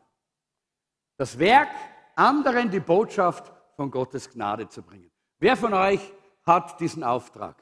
[1.22, 1.70] Das Werk,
[2.16, 5.12] anderen die Botschaft von Gottes Gnade zu bringen.
[5.38, 6.02] Wer von euch
[6.48, 7.62] hat diesen Auftrag?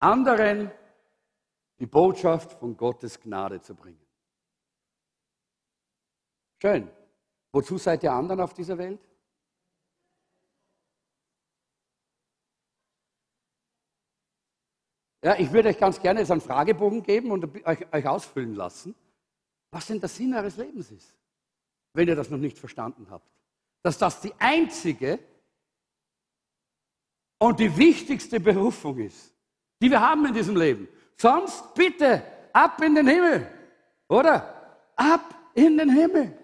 [0.00, 0.70] Anderen
[1.78, 4.06] die Botschaft von Gottes Gnade zu bringen.
[6.60, 6.90] Schön.
[7.52, 9.00] Wozu seid ihr anderen auf dieser Welt?
[15.24, 18.94] Ja, ich würde euch ganz gerne jetzt einen Fragebogen geben und euch, euch ausfüllen lassen,
[19.70, 21.17] was denn der Sinn eures Lebens ist,
[21.98, 23.28] wenn ihr das noch nicht verstanden habt.
[23.82, 25.18] Dass das die einzige
[27.38, 29.34] und die wichtigste Berufung ist,
[29.82, 30.86] die wir haben in diesem Leben.
[31.16, 33.48] Sonst bitte ab in den Himmel,
[34.06, 34.80] oder?
[34.94, 36.38] Ab in den Himmel.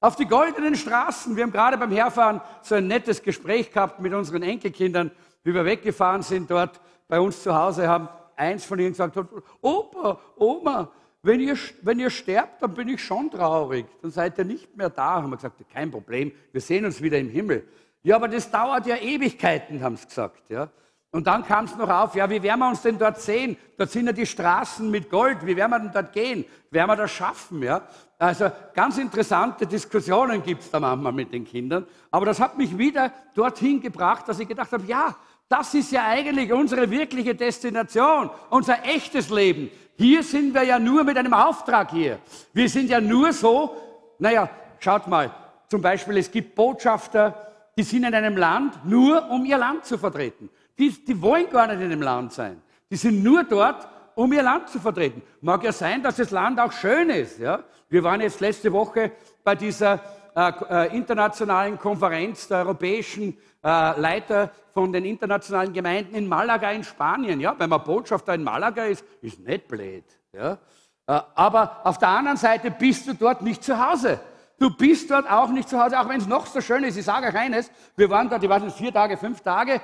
[0.00, 1.34] Auf die goldenen Straßen.
[1.34, 5.10] Wir haben gerade beim Herfahren so ein nettes Gespräch gehabt mit unseren Enkelkindern,
[5.44, 9.16] wie wir weggefahren sind dort bei uns zu Hause, haben eins von ihnen gesagt,
[9.62, 13.86] Opa, Oma, wenn ihr, wenn ihr sterbt, dann bin ich schon traurig.
[14.00, 15.16] Dann seid ihr nicht mehr da.
[15.16, 17.66] Haben wir gesagt, kein Problem, wir sehen uns wieder im Himmel.
[18.02, 20.42] Ja, aber das dauert ja Ewigkeiten, haben sie gesagt.
[20.48, 20.70] Ja.
[21.12, 23.56] Und dann kam es noch auf, ja, wie werden wir uns denn dort sehen?
[23.76, 26.44] Dort sind ja die Straßen mit Gold, wie werden wir denn dort gehen?
[26.70, 27.62] Werden wir das schaffen?
[27.62, 27.82] Ja?
[28.16, 31.84] Also ganz interessante Diskussionen gibt es da manchmal mit den Kindern.
[32.12, 35.16] Aber das hat mich wieder dorthin gebracht, dass ich gedacht habe, ja,
[35.48, 39.68] das ist ja eigentlich unsere wirkliche Destination, unser echtes Leben.
[40.00, 42.20] Hier sind wir ja nur mit einem Auftrag hier.
[42.54, 43.76] Wir sind ja nur so,
[44.18, 45.30] naja, schaut mal,
[45.68, 47.34] zum Beispiel es gibt Botschafter,
[47.76, 50.48] die sind in einem Land nur, um ihr Land zu vertreten.
[50.78, 52.62] Die, die wollen gar nicht in dem Land sein.
[52.90, 55.20] Die sind nur dort, um ihr Land zu vertreten.
[55.42, 57.38] Mag ja sein, dass das Land auch schön ist.
[57.38, 57.62] Ja?
[57.90, 59.12] Wir waren jetzt letzte Woche
[59.44, 60.00] bei dieser
[60.34, 66.84] äh, äh, internationalen Konferenz der europäischen äh, Leiter von den internationalen Gemeinden in Malaga in
[66.84, 67.40] Spanien.
[67.40, 67.54] Ja?
[67.58, 70.04] Wenn man Botschafter in Malaga ist, ist nicht blöd.
[70.32, 70.58] Ja?
[71.06, 74.20] Äh, aber auf der anderen Seite bist du dort nicht zu Hause.
[74.58, 76.96] Du bist dort auch nicht zu Hause, auch wenn es noch so schön ist.
[76.96, 79.80] Ich sage euch eines, wir waren dort, ich weiß nicht, vier Tage, fünf Tage,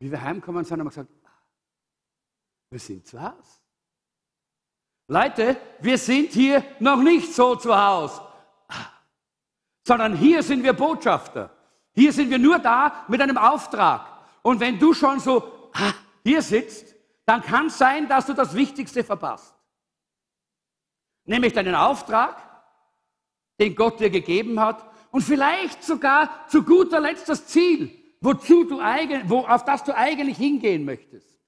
[0.00, 1.08] wie wir heimkommen sind, haben wir gesagt,
[2.70, 3.60] wir sind zu Hause.
[5.06, 8.20] Leute, wir sind hier noch nicht so zu Hause,
[9.86, 11.50] sondern hier sind wir Botschafter.
[11.98, 14.06] Hier sind wir nur da mit einem Auftrag.
[14.42, 15.70] Und wenn du schon so
[16.22, 16.94] hier sitzt,
[17.26, 19.52] dann kann es sein, dass du das Wichtigste verpasst.
[21.24, 22.36] Nämlich deinen Auftrag,
[23.58, 28.78] den Gott dir gegeben hat und vielleicht sogar zu guter Letzt das Ziel, wozu du
[28.78, 31.40] eigen, wo, auf das du eigentlich hingehen möchtest.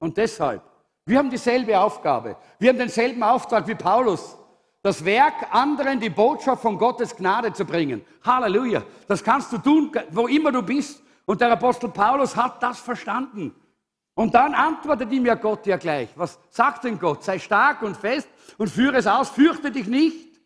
[0.00, 0.60] Und deshalb,
[1.06, 2.36] wir haben dieselbe Aufgabe.
[2.58, 4.36] Wir haben denselben Auftrag wie Paulus.
[4.82, 8.04] Das Werk, anderen die Botschaft von Gottes Gnade zu bringen.
[8.24, 8.82] Halleluja.
[9.06, 11.02] Das kannst du tun, wo immer du bist.
[11.24, 13.54] Und der Apostel Paulus hat das verstanden.
[14.14, 16.10] Und dann antwortet ihm ja Gott ja gleich.
[16.16, 17.22] Was sagt denn Gott?
[17.22, 19.30] Sei stark und fest und führe es aus.
[19.30, 20.40] Fürchte dich nicht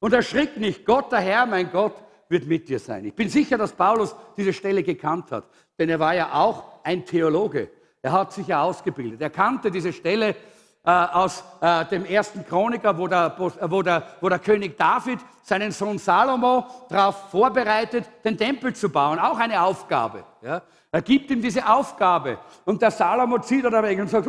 [0.00, 0.84] und erschrick nicht.
[0.84, 1.94] Gott, der Herr, mein Gott,
[2.28, 3.04] wird mit dir sein.
[3.04, 7.04] Ich bin sicher, dass Paulus diese Stelle gekannt hat, denn er war ja auch ein
[7.04, 7.70] Theologe.
[8.02, 9.20] Er hat sich ja ausgebildet.
[9.20, 10.34] Er kannte diese Stelle
[10.82, 15.72] äh, aus äh, dem ersten Chroniker, wo der, wo, der, wo der König David seinen
[15.72, 19.18] Sohn Salomo darauf vorbereitet, den Tempel zu bauen.
[19.18, 20.24] Auch eine Aufgabe.
[20.40, 20.62] Ja?
[20.90, 22.38] Er gibt ihm diese Aufgabe.
[22.64, 24.28] Und der Salomo zieht er da weg und sagt,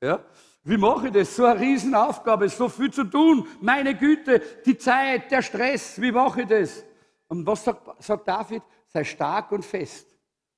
[0.00, 0.20] ja?
[0.64, 1.34] Wie mache ich das?
[1.34, 3.46] So eine Riesenaufgabe, so viel zu tun.
[3.60, 6.84] Meine Güte, die Zeit, der Stress, wie mache ich das?
[7.26, 8.62] Und was sagt, sagt David?
[8.86, 10.06] Sei stark und fest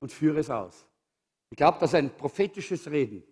[0.00, 0.86] und führe es aus.
[1.48, 3.22] Ich glaube, das ist ein prophetisches Reden.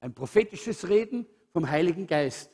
[0.00, 2.50] Ein prophetisches Reden vom Heiligen Geist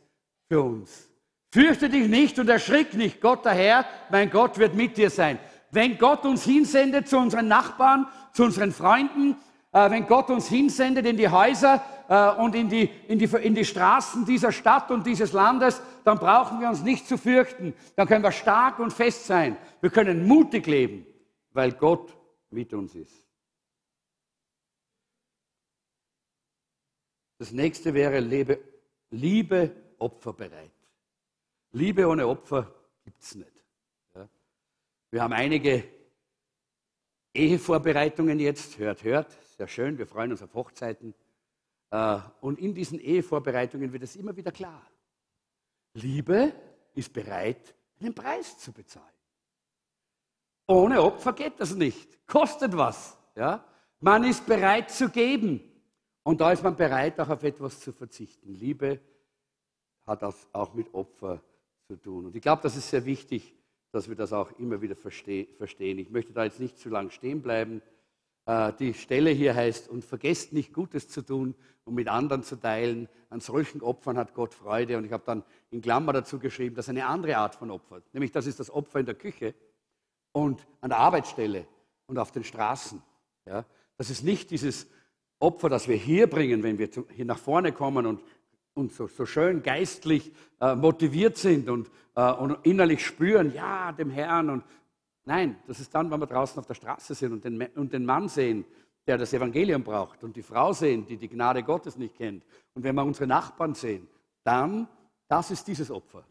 [0.49, 1.11] für uns.
[1.53, 3.21] Fürchte dich nicht und erschrick nicht.
[3.21, 5.39] Gott der Herr, mein Gott, wird mit dir sein.
[5.71, 9.37] Wenn Gott uns hinsendet zu unseren Nachbarn, zu unseren Freunden,
[9.73, 13.55] äh, wenn Gott uns hinsendet in die Häuser äh, und in die, in, die, in
[13.55, 17.75] die Straßen dieser Stadt und dieses Landes, dann brauchen wir uns nicht zu fürchten.
[17.95, 19.57] Dann können wir stark und fest sein.
[19.81, 21.07] Wir können mutig leben,
[21.53, 22.17] weil Gott
[22.51, 23.26] mit uns ist.
[27.38, 28.59] Das nächste wäre Liebe,
[29.11, 30.70] Liebe opferbereit.
[31.72, 32.72] Liebe ohne Opfer
[33.05, 33.64] gibt es nicht.
[34.14, 34.29] Ja.
[35.11, 35.85] Wir haben einige
[37.35, 41.14] Ehevorbereitungen jetzt, hört, hört, sehr schön, wir freuen uns auf Hochzeiten.
[41.90, 44.83] Äh, und in diesen Ehevorbereitungen wird es immer wieder klar.
[45.94, 46.53] Liebe
[46.94, 49.05] ist bereit, einen Preis zu bezahlen.
[50.66, 52.27] Ohne Opfer geht das nicht.
[52.27, 53.16] Kostet was.
[53.35, 53.64] Ja?
[54.01, 55.61] Man ist bereit zu geben.
[56.27, 58.53] Und da ist man bereit, auch auf etwas zu verzichten.
[58.53, 58.99] Liebe
[60.09, 61.41] hat auch mit Opfer
[61.87, 62.27] zu tun.
[62.27, 63.55] Und ich glaube, das ist sehr wichtig,
[63.93, 65.99] dass wir das auch immer wieder verstehen.
[66.01, 67.81] Ich möchte da jetzt nicht zu lang stehen bleiben.
[68.45, 72.57] Äh, die Stelle hier heißt, und vergesst nicht Gutes zu tun und mit anderen zu
[72.57, 73.09] teilen.
[73.31, 74.99] An solchen Opfern hat Gott Freude.
[74.99, 78.03] Und ich habe dann in Klammer dazu geschrieben, das ist eine andere Art von Opfer.
[78.12, 79.55] Nämlich das ist das Opfer in der Küche
[80.33, 81.69] und an der Arbeitsstelle
[82.07, 83.01] und auf den Straßen.
[83.45, 83.65] Ja?
[83.97, 84.89] Das ist nicht dieses
[85.38, 88.22] Opfer, das wir hier bringen, wenn wir hier nach vorne kommen und,
[88.75, 94.11] und so, so schön geistlich äh, motiviert sind und, äh, und innerlich spüren, ja, dem
[94.11, 94.49] Herrn.
[94.49, 94.64] Und
[95.25, 98.05] nein, das ist dann, wenn wir draußen auf der Straße sind und den, und den
[98.05, 98.64] Mann sehen,
[99.07, 102.44] der das Evangelium braucht und die Frau sehen, die die Gnade Gottes nicht kennt.
[102.75, 104.09] Und wenn wir unsere Nachbarn sehen,
[104.42, 104.88] dann,
[105.29, 106.25] das ist dieses Opfer.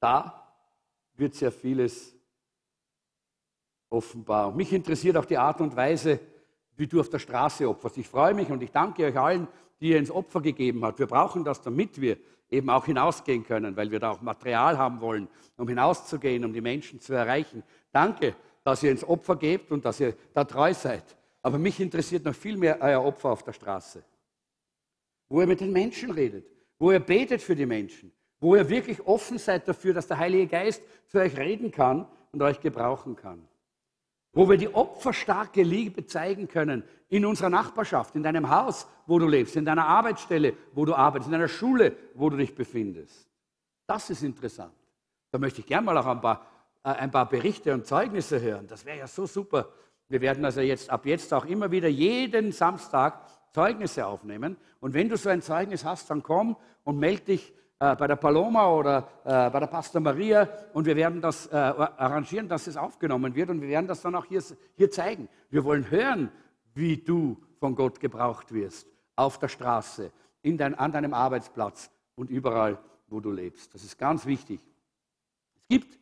[0.00, 0.52] Da
[1.14, 2.14] wird sehr vieles
[3.90, 4.52] offenbar.
[4.52, 6.18] Mich interessiert auch die Art und Weise,
[6.80, 7.98] wie du auf der Straße opferst.
[7.98, 9.46] Ich freue mich und ich danke euch allen,
[9.80, 10.98] die ihr ins Opfer gegeben habt.
[10.98, 12.16] Wir brauchen das, damit wir
[12.48, 16.62] eben auch hinausgehen können, weil wir da auch Material haben wollen, um hinauszugehen, um die
[16.62, 17.62] Menschen zu erreichen.
[17.92, 21.04] Danke, dass ihr ins Opfer gebt und dass ihr da treu seid.
[21.42, 24.02] Aber mich interessiert noch viel mehr euer Opfer auf der Straße.
[25.28, 26.46] Wo ihr mit den Menschen redet,
[26.78, 30.46] wo ihr betet für die Menschen, wo ihr wirklich offen seid dafür, dass der Heilige
[30.46, 33.46] Geist zu euch reden kann und euch gebrauchen kann
[34.32, 39.26] wo wir die opferstarke Liebe zeigen können in unserer Nachbarschaft, in deinem Haus, wo du
[39.26, 43.28] lebst, in deiner Arbeitsstelle, wo du arbeitest, in deiner Schule, wo du dich befindest.
[43.86, 44.72] Das ist interessant.
[45.32, 46.46] Da möchte ich gerne mal auch ein paar,
[46.84, 48.66] äh, ein paar Berichte und Zeugnisse hören.
[48.68, 49.68] Das wäre ja so super.
[50.08, 53.20] Wir werden also jetzt ab jetzt auch immer wieder jeden Samstag
[53.52, 54.56] Zeugnisse aufnehmen.
[54.80, 58.16] Und wenn du so ein Zeugnis hast, dann komm und melde dich äh, bei der
[58.16, 62.76] Paloma oder äh, bei der Pastor Maria und wir werden das äh, arrangieren, dass es
[62.76, 64.42] aufgenommen wird und wir werden das dann auch hier,
[64.76, 65.30] hier zeigen.
[65.48, 66.30] Wir wollen hören,
[66.74, 70.12] wie du von Gott gebraucht wirst, auf der Straße,
[70.42, 73.74] in dein, an deinem Arbeitsplatz und überall, wo du lebst.
[73.74, 74.60] Das ist ganz wichtig.
[75.56, 75.98] Es gibt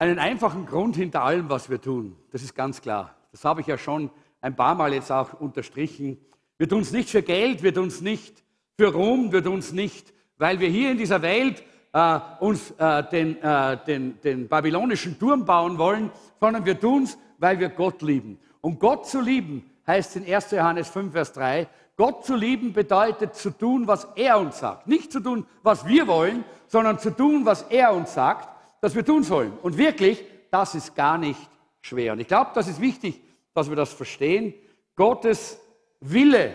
[0.00, 2.16] einen einfachen Grund hinter allem, was wir tun.
[2.32, 3.14] Das ist ganz klar.
[3.30, 6.18] Das habe ich ja schon ein paar Mal jetzt auch unterstrichen.
[6.56, 8.42] Wir tun es nicht für Geld, wir tun es nicht
[8.76, 13.02] für Ruhm, wir tun es nicht weil wir hier in dieser Welt äh, uns äh,
[13.10, 18.02] den, äh, den, den babylonischen Turm bauen wollen, sondern wir tun es, weil wir Gott
[18.02, 18.38] lieben.
[18.60, 20.50] Und Gott zu lieben heißt in 1.
[20.52, 24.86] Johannes 5, Vers 3, Gott zu lieben bedeutet zu tun, was er uns sagt.
[24.86, 28.48] Nicht zu tun, was wir wollen, sondern zu tun, was er uns sagt,
[28.80, 29.52] dass wir tun sollen.
[29.62, 31.40] Und wirklich, das ist gar nicht
[31.80, 32.12] schwer.
[32.12, 33.20] Und ich glaube, das ist wichtig,
[33.54, 34.54] dass wir das verstehen.
[34.94, 35.58] Gottes
[36.00, 36.54] Wille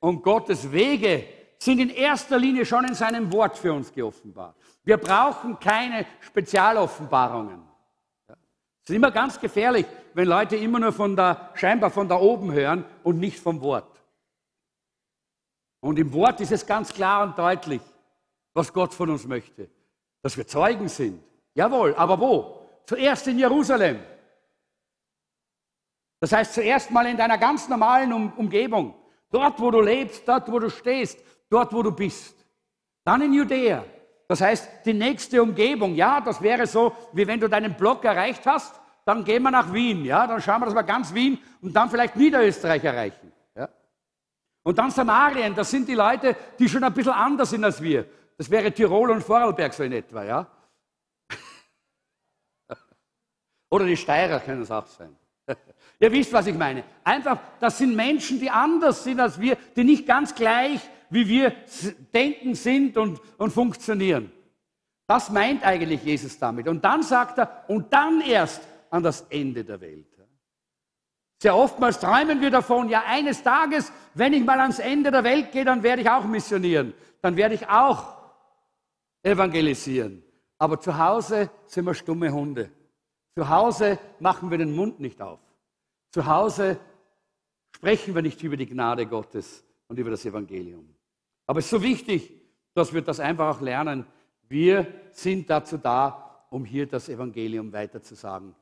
[0.00, 1.24] und Gottes Wege
[1.66, 4.56] sind in erster Linie schon in seinem Wort für uns geoffenbart.
[4.84, 7.60] Wir brauchen keine Spezialoffenbarungen.
[8.84, 12.52] Es ist immer ganz gefährlich, wenn Leute immer nur von da, scheinbar von da oben
[12.52, 14.00] hören und nicht vom Wort.
[15.80, 17.82] Und im Wort ist es ganz klar und deutlich,
[18.54, 19.68] was Gott von uns möchte.
[20.22, 21.20] Dass wir Zeugen sind.
[21.54, 22.60] Jawohl, aber wo?
[22.86, 23.98] Zuerst in Jerusalem.
[26.20, 28.94] Das heißt zuerst mal in deiner ganz normalen um Umgebung.
[29.32, 32.34] Dort, wo du lebst, dort, wo du stehst, dort wo du bist.
[33.04, 33.84] Dann in Judäa.
[34.28, 38.44] Das heißt, die nächste Umgebung, ja, das wäre so, wie wenn du deinen Block erreicht
[38.44, 41.72] hast, dann gehen wir nach Wien, ja, dann schauen wir, dass wir ganz Wien und
[41.74, 43.30] dann vielleicht Niederösterreich erreichen.
[43.54, 43.68] Ja.
[44.64, 48.04] Und dann Samarien, das sind die Leute, die schon ein bisschen anders sind als wir.
[48.36, 50.46] Das wäre Tirol und Vorarlberg so in etwa, ja.
[53.70, 55.14] Oder die Steirer können es auch sein.
[56.00, 56.82] Ihr wisst, was ich meine.
[57.04, 60.80] Einfach, das sind Menschen, die anders sind als wir, die nicht ganz gleich
[61.10, 61.52] wie wir
[62.12, 64.32] denken, sind und, und funktionieren.
[65.06, 66.66] Das meint eigentlich Jesus damit.
[66.68, 70.06] Und dann sagt er, und dann erst an das Ende der Welt.
[71.38, 75.52] Sehr oftmals träumen wir davon, ja eines Tages, wenn ich mal ans Ende der Welt
[75.52, 76.94] gehe, dann werde ich auch missionieren.
[77.20, 78.16] Dann werde ich auch
[79.22, 80.22] evangelisieren.
[80.58, 82.70] Aber zu Hause sind wir stumme Hunde.
[83.34, 85.40] Zu Hause machen wir den Mund nicht auf.
[86.10, 86.78] Zu Hause
[87.74, 90.95] sprechen wir nicht über die Gnade Gottes und über das Evangelium.
[91.46, 92.32] Aber es ist so wichtig,
[92.74, 94.06] dass wir das einfach auch lernen.
[94.48, 98.54] Wir sind dazu da, um hier das Evangelium weiterzusagen.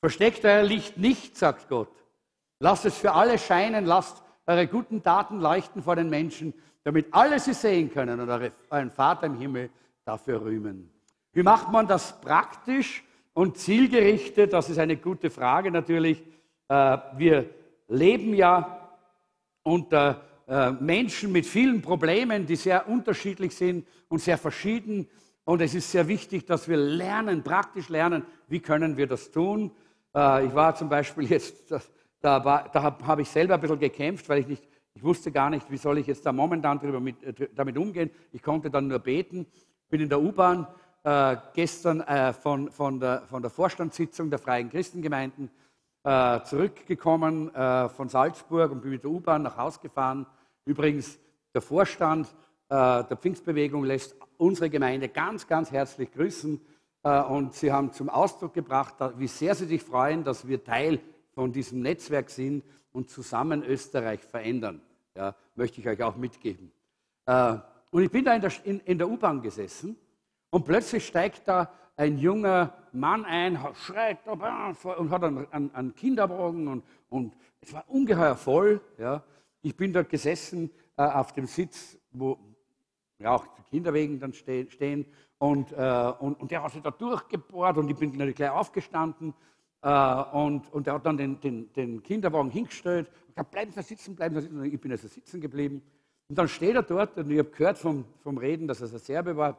[0.00, 1.92] Versteckt euer Licht nicht, sagt Gott.
[2.60, 7.38] Lasst es für alle scheinen, lasst eure guten Taten leuchten vor den Menschen, damit alle
[7.38, 8.30] sie sehen können und
[8.70, 9.70] euren Vater im Himmel
[10.04, 10.90] dafür rühmen.
[11.32, 14.52] Wie macht man das praktisch und zielgerichtet?
[14.52, 16.22] Das ist eine gute Frage natürlich.
[16.68, 17.50] Äh, wir
[17.88, 18.96] leben ja
[19.62, 25.06] unter äh, Menschen mit vielen Problemen, die sehr unterschiedlich sind und sehr verschieden.
[25.44, 29.70] Und es ist sehr wichtig, dass wir lernen, praktisch lernen, wie können wir das tun.
[30.14, 34.26] Äh, ich war zum Beispiel jetzt, da, da habe hab ich selber ein bisschen gekämpft,
[34.30, 37.48] weil ich nicht, ich wusste gar nicht, wie soll ich jetzt da momentan mit, äh,
[37.54, 38.10] damit umgehen.
[38.32, 39.44] Ich konnte dann nur beten,
[39.90, 40.66] bin in der U-Bahn
[41.54, 45.48] gestern von, von, der, von der Vorstandssitzung der Freien Christengemeinden
[46.02, 47.50] zurückgekommen
[47.88, 50.26] von Salzburg und bin mit der U-Bahn nach Hause gefahren.
[50.68, 51.18] Übrigens,
[51.54, 52.26] der Vorstand
[52.68, 56.60] äh, der Pfingstbewegung lässt unsere Gemeinde ganz, ganz herzlich grüßen.
[57.04, 61.00] Äh, und sie haben zum Ausdruck gebracht, wie sehr sie sich freuen, dass wir Teil
[61.32, 64.82] von diesem Netzwerk sind und zusammen Österreich verändern.
[65.16, 66.70] Ja, möchte ich euch auch mitgeben.
[67.90, 69.96] Und ich bin da in der, in, in der U-Bahn gesessen
[70.50, 76.68] und plötzlich steigt da ein junger Mann ein, schreit und hat einen, einen, einen Kinderwagen
[76.68, 78.80] und, und, es war ungeheuer voll.
[78.98, 79.22] Ja.
[79.62, 82.38] Ich bin dort gesessen äh, auf dem Sitz, wo
[83.18, 85.06] ja, auch Kinderwegen dann ste stehen
[85.38, 89.34] und, äh, und, und, der hat sich da durchgebohrt und ich bin natürlich gleich aufgestanden
[89.82, 93.82] äh, und, und der hat dann den, den, den Kinderwagen hingestellt und gesagt, bleiben Sie
[93.82, 94.58] sitzen, bleiben Sie sitzen.
[94.58, 95.82] Und ich bin also sitzen geblieben.
[96.28, 98.98] Und dann steht er dort und ich habe gehört vom, vom Reden, dass er ein
[98.98, 99.56] Serbe war.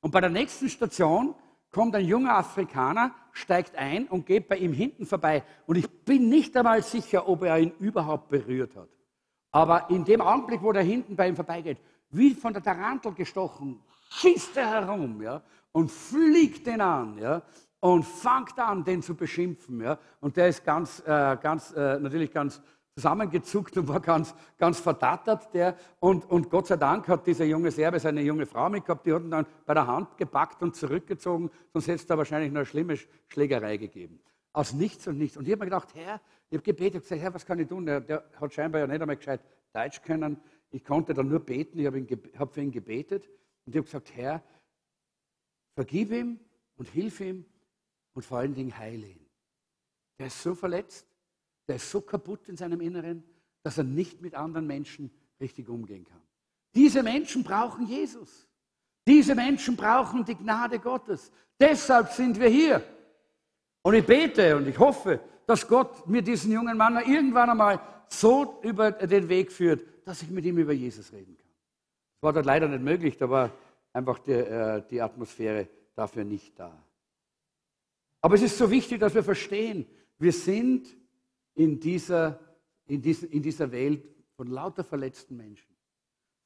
[0.00, 1.34] Und bei der nächsten Station
[1.70, 5.44] kommt ein junger Afrikaner, steigt ein und geht bei ihm hinten vorbei.
[5.66, 8.88] Und ich bin nicht einmal sicher, ob er ihn überhaupt berührt hat.
[9.50, 11.78] Aber in dem Augenblick, wo der hinten bei ihm vorbeigeht,
[12.10, 15.42] wie von der Tarantel gestochen, schießt er herum ja,
[15.72, 17.42] und fliegt den an ja,
[17.80, 19.80] und fängt an, den zu beschimpfen.
[19.80, 19.98] Ja.
[20.20, 22.60] Und der ist ganz, äh, ganz äh, natürlich ganz
[22.98, 25.54] zusammengezuckt und war ganz, ganz verdattert.
[25.54, 25.76] Der.
[26.00, 29.22] Und, und Gott sei Dank hat dieser junge Serbe seine junge Frau mitgehabt, die hat
[29.22, 32.66] ihn dann bei der Hand gepackt und zurückgezogen, sonst hätte es da wahrscheinlich noch eine
[32.66, 32.96] schlimme
[33.28, 34.20] Schlägerei gegeben.
[34.52, 35.36] Aus nichts und nichts.
[35.36, 36.20] Und ich habe mir gedacht, Herr,
[36.50, 37.86] ich habe gebetet, gesagt, Herr, was kann ich tun?
[37.86, 39.42] Der, der, hat scheinbar ja nicht einmal gescheit
[39.72, 40.40] Deutsch können.
[40.70, 42.04] Ich konnte dann nur beten, ich habe
[42.36, 43.28] hab für ihn gebetet
[43.64, 44.42] und ich habe gesagt, Herr,
[45.74, 46.40] vergib ihm
[46.76, 47.44] und hilf ihm
[48.14, 49.26] und vor allen Dingen heile ihn.
[50.18, 51.07] Der ist so verletzt,
[51.68, 53.22] der ist so kaputt in seinem Inneren,
[53.62, 55.10] dass er nicht mit anderen Menschen
[55.40, 56.20] richtig umgehen kann.
[56.74, 58.48] Diese Menschen brauchen Jesus.
[59.06, 61.30] Diese Menschen brauchen die Gnade Gottes.
[61.60, 62.82] Deshalb sind wir hier.
[63.82, 68.60] Und ich bete und ich hoffe, dass Gott mir diesen jungen Mann irgendwann einmal so
[68.62, 71.48] über den Weg führt, dass ich mit ihm über Jesus reden kann.
[72.14, 73.50] Das war dort leider nicht möglich, da war
[73.92, 76.76] einfach die, äh, die Atmosphäre dafür nicht da.
[78.20, 79.86] Aber es ist so wichtig, dass wir verstehen,
[80.18, 80.86] wir sind
[81.58, 82.38] in dieser,
[82.86, 85.74] in, dieser, in dieser Welt von lauter verletzten Menschen,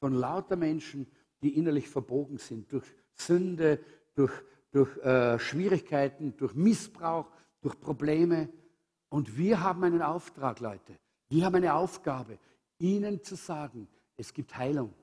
[0.01, 1.07] von lauter Menschen,
[1.43, 3.79] die innerlich verbogen sind durch Sünde,
[4.15, 4.33] durch,
[4.71, 8.49] durch äh, Schwierigkeiten, durch Missbrauch, durch Probleme.
[9.11, 10.99] Und wir haben einen Auftrag, Leute.
[11.29, 12.39] Wir haben eine Aufgabe,
[12.79, 14.95] ihnen zu sagen, es gibt Heilung.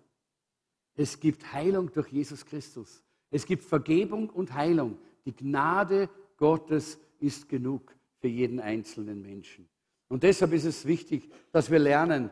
[0.96, 3.04] Es gibt Heilung durch Jesus Christus.
[3.30, 4.98] Es gibt Vergebung und Heilung.
[5.26, 9.70] Die Gnade Gottes ist genug für jeden einzelnen Menschen.
[10.10, 12.30] Und deshalb ist es wichtig, dass wir lernen,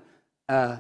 [0.47, 0.78] äh,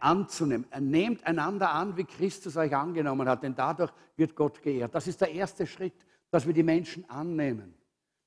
[0.00, 0.66] anzunehmen.
[0.80, 4.94] Nehmt einander an, wie Christus euch angenommen hat, denn dadurch wird Gott geehrt.
[4.94, 5.94] Das ist der erste Schritt,
[6.30, 7.74] dass wir die Menschen annehmen.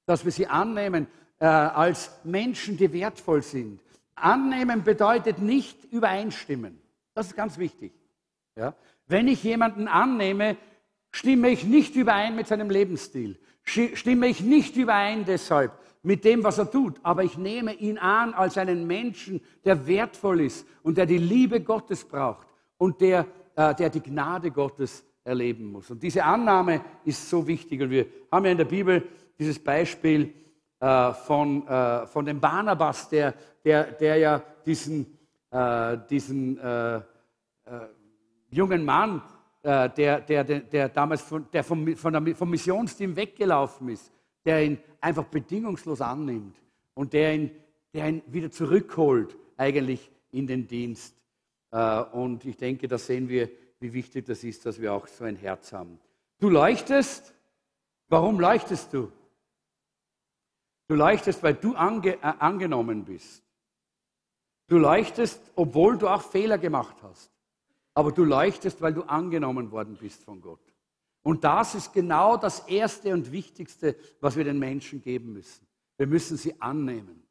[0.06, 1.08] Dass wir sie annehmen
[1.40, 3.82] äh, als Menschen, die wertvoll sind.
[4.16, 6.80] Annehmen bedeutet nicht übereinstimmen.
[7.14, 7.92] Das ist ganz wichtig.
[8.56, 8.76] Ja?
[9.08, 10.58] Wenn ich jemanden annehme,
[11.12, 13.38] stimme ich nicht überein mit seinem Lebensstil.
[13.64, 15.72] Stimme ich nicht überein deshalb,
[16.04, 20.42] mit dem, was er tut, aber ich nehme ihn an als einen Menschen, der wertvoll
[20.42, 22.48] ist und der die Liebe Gottes braucht
[22.78, 23.26] und der,
[23.56, 25.90] äh, der die Gnade Gottes erleben muss.
[25.90, 27.82] Und diese Annahme ist so wichtig.
[27.82, 29.08] Und wir haben ja in der Bibel
[29.40, 30.34] dieses Beispiel
[30.82, 33.34] äh, von, äh, von dem Barnabas, der,
[33.64, 35.18] der, der ja diesen,
[35.52, 37.02] äh, diesen äh, äh,
[38.50, 39.22] jungen Mann,
[39.66, 44.13] der, der, der, der damals von, der vom, von der, vom Missionsteam weggelaufen ist,
[44.46, 46.56] der ihn einfach bedingungslos annimmt
[46.94, 47.52] und der ihn,
[47.94, 51.16] der ihn wieder zurückholt, eigentlich in den Dienst.
[51.72, 55.24] Äh, und ich denke, da sehen wir, wie wichtig das ist, dass wir auch so
[55.24, 56.00] ein Herz haben.
[56.40, 57.34] Du leuchtest.
[58.10, 59.12] Warum leuchtest du?
[60.88, 63.44] Du leuchtest, weil du ange, äh, angenommen bist.
[64.68, 67.32] Du leuchtest, obwohl du auch Fehler gemacht hast.
[67.94, 70.73] Aber du leuchtest, weil du angenommen worden bist von Gott.
[71.24, 75.66] Und das ist genau das Erste und Wichtigste, was wir den Menschen geben müssen.
[75.98, 77.24] Wir müssen sie annehmen.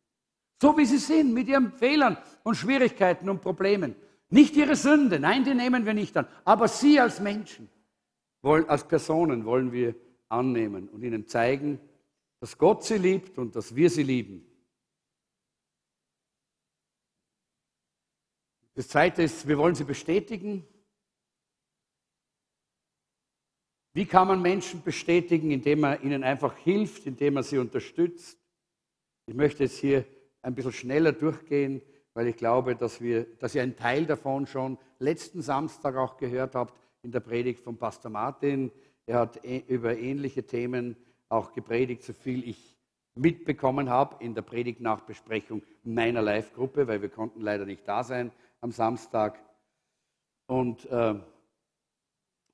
[0.61, 3.95] So wie sie sind, mit ihren Fehlern und Schwierigkeiten und Problemen.
[4.30, 6.26] Nicht ihre Sünde, nein, die nehmen wir nicht an.
[6.45, 7.68] Aber sie als Menschen,
[8.43, 9.95] als Personen wollen wir
[10.28, 11.78] annehmen und ihnen zeigen,
[12.40, 14.47] dass Gott sie liebt und dass wir sie lieben.
[18.74, 20.66] Das Zweite ist, wir wollen sie bestätigen.
[23.95, 28.38] Wie kann man Menschen bestätigen, indem man ihnen einfach hilft, indem man sie unterstützt?
[29.26, 30.05] Ich möchte jetzt hier
[30.40, 31.82] ein bisschen schneller durchgehen,
[32.14, 36.55] weil ich glaube, dass, wir, dass ihr einen Teil davon schon letzten Samstag auch gehört
[36.55, 38.70] habt in der Predigt von Pastor Martin.
[39.07, 40.97] Er hat über ähnliche Themen
[41.28, 42.78] auch gepredigt, so viel ich
[43.14, 48.72] mitbekommen habe in der Predigtnachbesprechung meiner Live-Gruppe, weil wir konnten leider nicht da sein am
[48.72, 49.38] Samstag.
[50.47, 51.14] Und äh,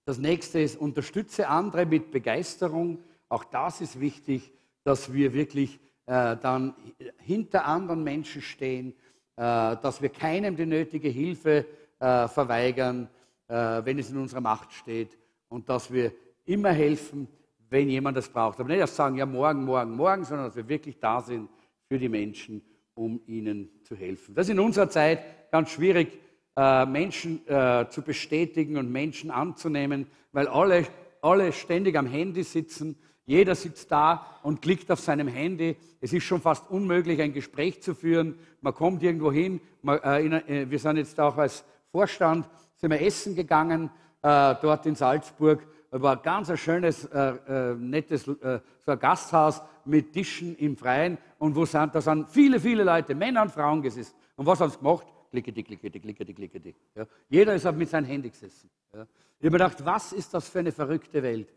[0.08, 2.98] das nächste ist, unterstütze andere mit Begeisterung.
[3.28, 4.50] Auch das ist wichtig,
[4.82, 6.74] dass wir wirklich äh, dann
[7.18, 8.94] hinter anderen Menschen stehen,
[9.36, 9.42] äh,
[9.76, 11.66] dass wir keinem die nötige Hilfe
[11.98, 13.10] äh, verweigern,
[13.48, 13.52] äh,
[13.84, 15.18] wenn es in unserer Macht steht
[15.50, 16.12] und dass wir
[16.46, 17.28] immer helfen,
[17.68, 18.58] wenn jemand das braucht.
[18.60, 21.50] Aber nicht erst sagen, ja, morgen, morgen, morgen, sondern dass wir wirklich da sind
[21.86, 22.62] für die Menschen,
[22.94, 24.34] um ihnen zu helfen.
[24.34, 26.18] Das ist in unserer Zeit ganz schwierig,
[26.58, 30.86] äh, Menschen äh, zu bestätigen und Menschen anzunehmen, weil alle,
[31.22, 32.96] alle ständig am Handy sitzen.
[33.26, 35.76] Jeder sitzt da und klickt auf seinem Handy.
[36.00, 38.40] Es ist schon fast unmöglich, ein Gespräch zu führen.
[38.60, 39.60] Man kommt irgendwo hin.
[39.86, 43.90] Äh, wir sind jetzt auch als Vorstand, sind wir essen gegangen,
[44.20, 50.56] dort in Salzburg war ein ganz schönes, äh, äh, nettes so ein Gasthaus mit Tischen
[50.56, 54.14] im Freien und wo sind, da sind viele, viele Leute, Männer und Frauen gesessen.
[54.36, 55.06] Und was haben sie gemacht?
[55.30, 56.74] Klickety, klickety, klickety, klickety.
[56.94, 57.06] Ja.
[57.28, 58.70] Jeder ist mit seinem Handy gesessen.
[58.92, 59.02] Ja.
[59.02, 61.52] Ich habe mir gedacht, was ist das für eine verrückte Welt?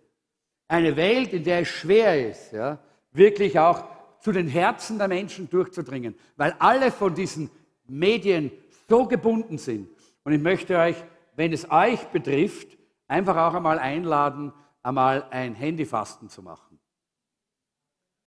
[0.68, 2.80] Eine Welt, in der es schwer ist, ja,
[3.12, 3.86] wirklich auch
[4.20, 7.50] zu den Herzen der Menschen durchzudringen, weil alle von diesen
[7.88, 8.52] Medien
[8.88, 9.90] so gebunden sind.
[10.24, 10.96] Und ich möchte euch,
[11.36, 14.54] wenn es euch betrifft, einfach auch einmal einladen,
[14.84, 16.80] einmal ein Handyfasten zu machen.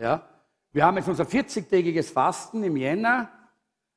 [0.01, 0.29] Ja?
[0.73, 3.31] Wir haben jetzt unser 40-tägiges Fasten im Jänner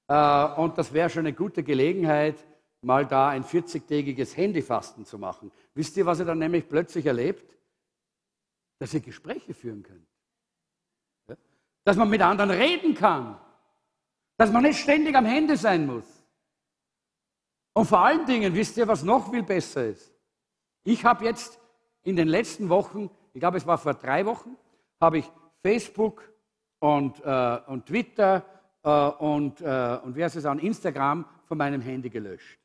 [0.08, 2.36] und das wäre schon eine gute Gelegenheit,
[2.82, 5.52] mal da ein 40-tägiges Handyfasten zu machen.
[5.74, 7.58] Wisst ihr, was ihr dann nämlich plötzlich erlebt?
[8.80, 10.08] Dass ihr Gespräche führen könnt.
[11.84, 13.40] Dass man mit anderen reden kann.
[14.38, 16.06] Dass man nicht ständig am Handy sein muss.
[17.74, 20.14] Und vor allen Dingen, wisst ihr, was noch viel besser ist?
[20.84, 21.60] Ich habe jetzt
[22.04, 24.56] in den letzten Wochen, ich glaube, es war vor drei Wochen,
[25.02, 25.32] habe ich
[25.62, 26.32] Facebook
[26.80, 28.57] und, äh, und Twitter äh,
[28.90, 32.60] und, äh, und wie heißt es an Instagram von meinem Handy gelöscht.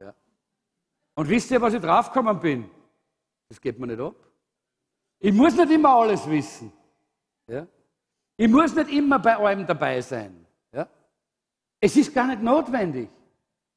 [0.00, 0.14] Ja.
[1.14, 2.70] Und wisst ihr, was ich draufgekommen bin?
[3.48, 4.14] Das geht mir nicht ab.
[5.20, 6.72] Ich muss nicht immer alles wissen.
[7.46, 7.66] Ja.
[8.36, 10.46] Ich muss nicht immer bei allem dabei sein.
[10.72, 10.88] Ja.
[11.80, 13.08] Es ist gar nicht notwendig.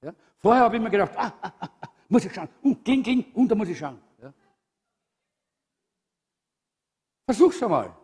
[0.02, 0.14] Ja.
[0.38, 2.50] Vorher habe ich mir gedacht, ah, ah, ah, ah muss ich schauen.
[2.62, 4.00] Und kling, kling, und da muss ich schauen.
[4.22, 4.34] Ja.
[7.26, 7.96] Versuch's einmal.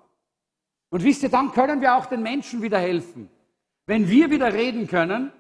[0.90, 3.30] Und wisst ihr, dann können wir auch den Menschen wieder helfen.
[3.86, 5.32] Wenn wir wieder reden können,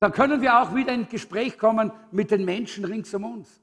[0.00, 3.62] dann können wir auch wieder in Gespräch kommen mit den Menschen rings um uns.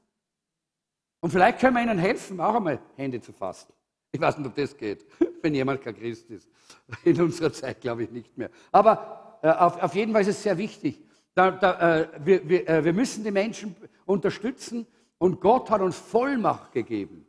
[1.20, 3.72] Und vielleicht können wir ihnen helfen, auch einmal Hände zu fassen.
[4.12, 5.06] Ich weiß nicht, ob das geht,
[5.42, 6.48] wenn jemand kein Christ ist.
[7.04, 8.50] In unserer Zeit glaube ich nicht mehr.
[8.72, 11.02] Aber äh, auf, auf jeden Fall ist es sehr wichtig.
[11.34, 13.74] Da, da, äh, wir, wir, äh, wir müssen die Menschen
[14.04, 14.86] unterstützen
[15.18, 17.26] und Gott hat uns Vollmacht gegeben,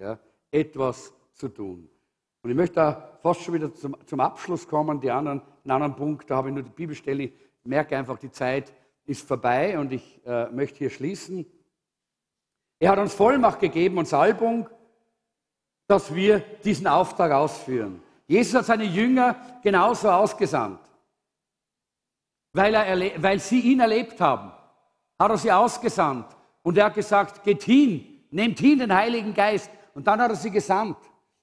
[0.00, 0.18] ja,
[0.50, 1.90] etwas zu tun.
[2.48, 5.00] Und ich möchte da fast schon wieder zum, zum Abschluss kommen.
[5.00, 7.24] Die anderen, den anderen Punkt, da habe ich nur die Bibelstelle.
[7.24, 7.32] Ich
[7.64, 8.72] merke einfach, die Zeit
[9.04, 11.46] ist vorbei und ich äh, möchte hier schließen.
[12.78, 14.68] Er hat uns Vollmacht gegeben und Salbung,
[15.86, 18.02] dass wir diesen Auftrag ausführen.
[18.26, 20.80] Jesus hat seine Jünger genauso ausgesandt
[22.52, 24.50] weil, er, weil sie ihn erlebt haben,
[25.18, 26.26] hat er sie ausgesandt.
[26.62, 29.70] Und er hat gesagt, geht hin, nehmt hin den Heiligen Geist.
[29.94, 30.96] Und dann hat er sie gesandt.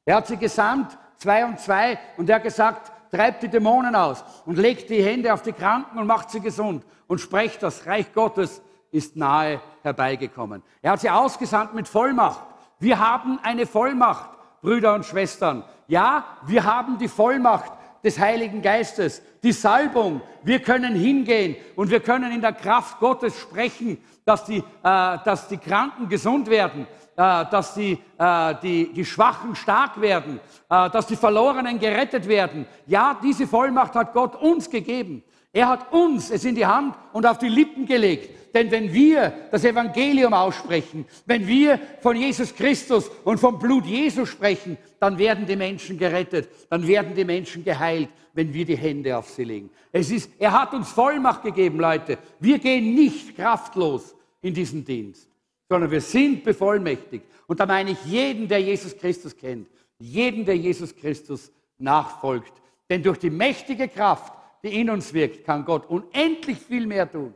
[0.05, 4.23] Er hat sie gesandt, zwei und zwei, und er hat gesagt, treibt die Dämonen aus
[4.45, 8.13] und legt die Hände auf die Kranken und macht sie gesund und sprecht, das Reich
[8.13, 10.63] Gottes ist nahe herbeigekommen.
[10.81, 12.41] Er hat sie ausgesandt mit Vollmacht.
[12.79, 14.29] Wir haben eine Vollmacht,
[14.61, 15.63] Brüder und Schwestern.
[15.87, 17.71] Ja, wir haben die Vollmacht,
[18.05, 20.21] des Heiligen Geistes, die Salbung.
[20.43, 25.47] Wir können hingehen und wir können in der Kraft Gottes sprechen, dass die, äh, dass
[25.47, 26.85] die Kranken gesund werden,
[27.17, 30.39] äh, dass die, äh, die, die Schwachen stark werden,
[30.69, 32.67] äh, dass die Verlorenen gerettet werden.
[32.85, 35.23] Ja, diese Vollmacht hat Gott uns gegeben.
[35.51, 38.44] Er hat uns es in die Hand und auf die Lippen gelegt.
[38.55, 44.25] Denn wenn wir das Evangelium aussprechen, wenn wir von Jesus Christus und vom Blut Jesu
[44.25, 49.17] sprechen, dann werden die Menschen gerettet, dann werden die Menschen geheilt, wenn wir die Hände
[49.17, 49.69] auf sie legen.
[49.91, 52.17] Es ist, er hat uns Vollmacht gegeben, Leute.
[52.39, 55.29] Wir gehen nicht kraftlos in diesen Dienst,
[55.69, 57.25] sondern wir sind bevollmächtigt.
[57.47, 59.67] Und da meine ich jeden, der Jesus Christus kennt,
[59.99, 62.53] jeden, der Jesus Christus nachfolgt.
[62.89, 64.33] Denn durch die mächtige Kraft
[64.65, 67.35] die in uns wirkt, kann Gott unendlich viel mehr tun,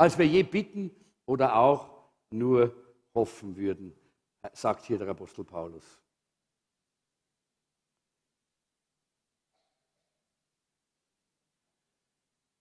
[0.00, 0.90] als wir je bitten
[1.26, 1.90] oder auch
[2.30, 2.74] nur
[3.14, 3.94] hoffen würden,
[4.54, 6.00] sagt hier der Apostel Paulus.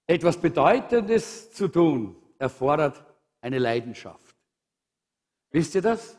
[0.05, 3.05] Etwas Bedeutendes zu tun erfordert
[3.39, 4.35] eine Leidenschaft.
[5.51, 6.17] Wisst ihr das?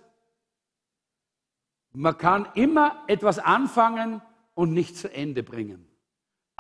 [1.93, 4.23] Man kann immer etwas anfangen
[4.55, 5.90] und nicht zu Ende bringen.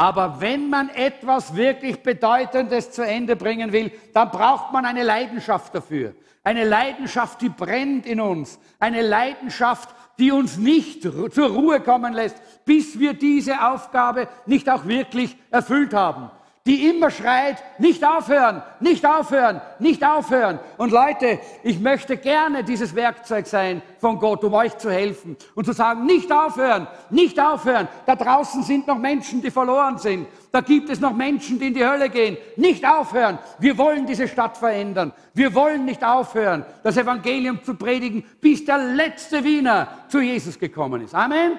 [0.01, 5.75] Aber wenn man etwas wirklich Bedeutendes zu Ende bringen will, dann braucht man eine Leidenschaft
[5.75, 6.15] dafür.
[6.43, 8.59] Eine Leidenschaft, die brennt in uns.
[8.79, 14.87] Eine Leidenschaft, die uns nicht zur Ruhe kommen lässt, bis wir diese Aufgabe nicht auch
[14.87, 16.31] wirklich erfüllt haben
[16.67, 20.59] die immer schreit, nicht aufhören, nicht aufhören, nicht aufhören.
[20.77, 25.65] Und Leute, ich möchte gerne dieses Werkzeug sein von Gott, um euch zu helfen und
[25.65, 27.89] zu sagen, nicht aufhören, nicht aufhören.
[28.05, 30.27] Da draußen sind noch Menschen, die verloren sind.
[30.53, 32.37] Da gibt es noch Menschen, die in die Hölle gehen.
[32.57, 33.39] Nicht aufhören.
[33.59, 35.13] Wir wollen diese Stadt verändern.
[35.33, 41.03] Wir wollen nicht aufhören, das Evangelium zu predigen, bis der letzte Wiener zu Jesus gekommen
[41.03, 41.15] ist.
[41.15, 41.59] Amen.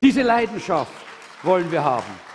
[0.00, 0.92] Diese Leidenschaft
[1.42, 2.25] wollen wir haben.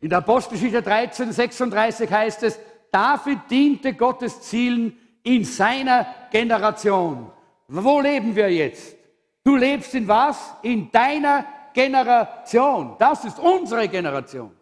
[0.00, 2.58] In der Apostelgeschichte 13, 36 heißt es,
[2.90, 7.30] David diente Gottes Zielen in seiner Generation.
[7.66, 8.96] Wo leben wir jetzt?
[9.44, 10.54] Du lebst in was?
[10.62, 11.44] In deiner
[11.74, 12.96] Generation.
[12.98, 14.52] Das ist unsere Generation.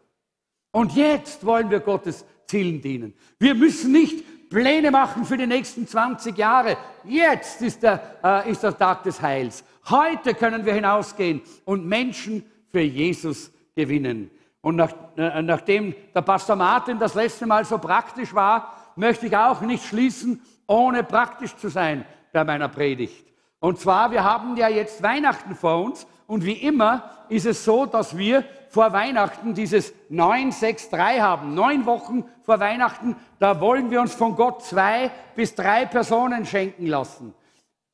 [0.72, 3.14] Und jetzt wollen wir Gottes Zielen dienen.
[3.39, 6.76] Wir müssen nicht Pläne machen für die nächsten 20 Jahre.
[7.05, 9.64] Jetzt ist der, äh, ist der Tag des Heils.
[9.89, 14.30] Heute können wir hinausgehen und Menschen für Jesus gewinnen.
[14.66, 19.36] Und nach, äh, nachdem der Pastor Martin das letzte Mal so praktisch war, möchte ich
[19.36, 23.24] auch nicht schließen, ohne praktisch zu sein bei meiner Predigt.
[23.60, 27.86] Und zwar, wir haben ja jetzt Weihnachten vor uns und wie immer ist es so,
[27.86, 31.54] dass wir vor Weihnachten dieses 963 haben.
[31.54, 36.86] Neun Wochen vor Weihnachten, da wollen wir uns von Gott zwei bis drei Personen schenken
[36.86, 37.34] lassen,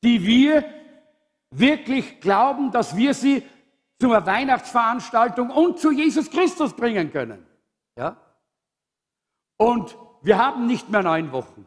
[0.03, 0.63] die wir
[1.51, 3.43] wirklich glauben, dass wir sie
[4.03, 7.45] zur Weihnachtsveranstaltung und zu Jesus Christus bringen können.
[7.97, 8.17] Ja?
[9.55, 11.65] Und wir haben nicht mehr neun Wochen.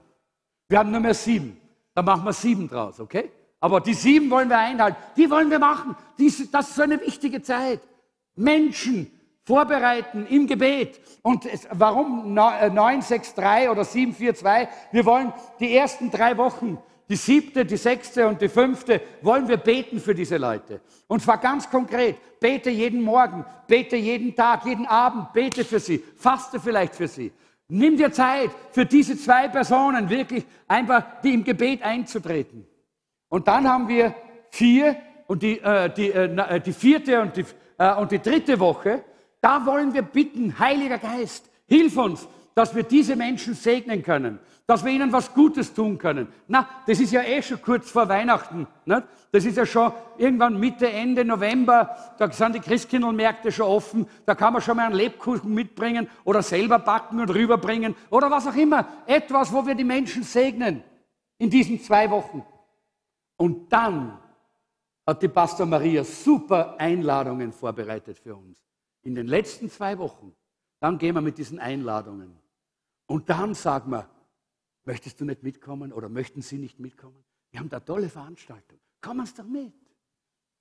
[0.68, 1.58] Wir haben nur mehr sieben.
[1.94, 3.32] Da machen wir sieben draus, okay?
[3.58, 4.98] Aber die sieben wollen wir einhalten.
[5.16, 5.96] Die wollen wir machen.
[6.52, 7.80] Das ist so eine wichtige Zeit.
[8.34, 9.10] Menschen
[9.44, 11.00] vorbereiten im Gebet.
[11.22, 14.68] Und es, warum 963 äh, oder 742?
[14.92, 16.76] Wir wollen die ersten drei Wochen
[17.08, 20.80] die siebte, die sechste und die fünfte wollen wir beten für diese Leute.
[21.06, 22.16] Und zwar ganz konkret.
[22.40, 27.32] Bete jeden Morgen, bete jeden Tag, jeden Abend, bete für sie, faste vielleicht für sie.
[27.68, 32.66] Nimm dir Zeit, für diese zwei Personen wirklich einfach die im Gebet einzutreten.
[33.28, 34.14] Und dann haben wir
[34.50, 34.96] vier
[35.26, 37.44] und die, äh, die, äh, äh die vierte und die,
[37.78, 39.04] äh, und die dritte Woche.
[39.40, 44.84] Da wollen wir bitten, Heiliger Geist, hilf uns, dass wir diese Menschen segnen können dass
[44.84, 46.26] wir ihnen was Gutes tun können.
[46.48, 48.66] Na, das ist ja eh schon kurz vor Weihnachten.
[48.84, 49.02] Nicht?
[49.30, 51.96] Das ist ja schon irgendwann Mitte, Ende November.
[52.18, 54.08] Da sind die Christkindlmärkte schon offen.
[54.24, 58.48] Da kann man schon mal einen Lebkuchen mitbringen oder selber backen und rüberbringen oder was
[58.48, 58.88] auch immer.
[59.06, 60.82] Etwas, wo wir die Menschen segnen
[61.38, 62.44] in diesen zwei Wochen.
[63.36, 64.18] Und dann
[65.06, 68.58] hat die Pastor Maria super Einladungen vorbereitet für uns.
[69.02, 70.34] In den letzten zwei Wochen.
[70.80, 72.45] Dann gehen wir mit diesen Einladungen.
[73.06, 74.08] Und dann sagen wir,
[74.86, 77.22] Möchtest du nicht mitkommen oder möchten Sie nicht mitkommen?
[77.50, 78.78] Wir haben da tolle Veranstaltung.
[79.00, 79.74] Kommen Sie doch mit.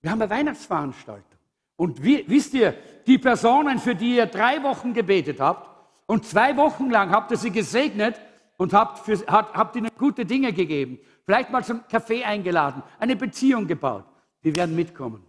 [0.02, 1.40] Wir haben eine Weihnachtsveranstaltung.
[1.76, 2.76] Und wie, wisst ihr,
[3.06, 5.70] die Personen, für die ihr drei Wochen gebetet habt
[6.08, 8.20] und zwei Wochen lang habt ihr sie gesegnet
[8.58, 13.16] und habt, für, habt, habt ihnen gute Dinge gegeben, vielleicht mal zum Kaffee eingeladen, eine
[13.16, 14.06] Beziehung gebaut,
[14.44, 15.24] die werden mitkommen.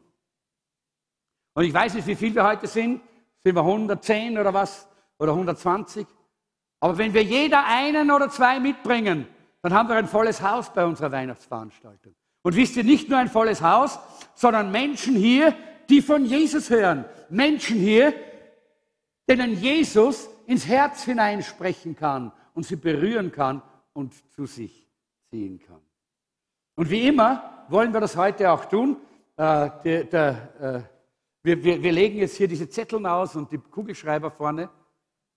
[1.53, 3.03] Und ich weiß nicht, wie viel wir heute sind.
[3.43, 4.89] Sind wir 110 oder was?
[5.19, 6.07] Oder 120?
[6.87, 9.27] Aber wenn wir jeder einen oder zwei mitbringen,
[9.61, 12.15] dann haben wir ein volles Haus bei unserer Weihnachtsveranstaltung.
[12.43, 13.99] Und wisst ihr, nicht nur ein volles Haus,
[14.37, 15.53] sondern Menschen hier,
[15.89, 17.05] die von Jesus hören.
[17.29, 18.15] Menschen hier,
[19.29, 23.63] denen Jesus ins Herz hineinsprechen kann und sie berühren kann
[23.93, 24.89] und zu sich
[25.29, 25.81] ziehen kann.
[26.77, 28.97] Und wie immer wollen wir das heute auch tun.
[29.37, 30.31] Äh, der, der,
[30.61, 30.81] äh,
[31.43, 34.71] wir, wir, wir legen jetzt hier diese Zettel aus und die Kugelschreiber vorne.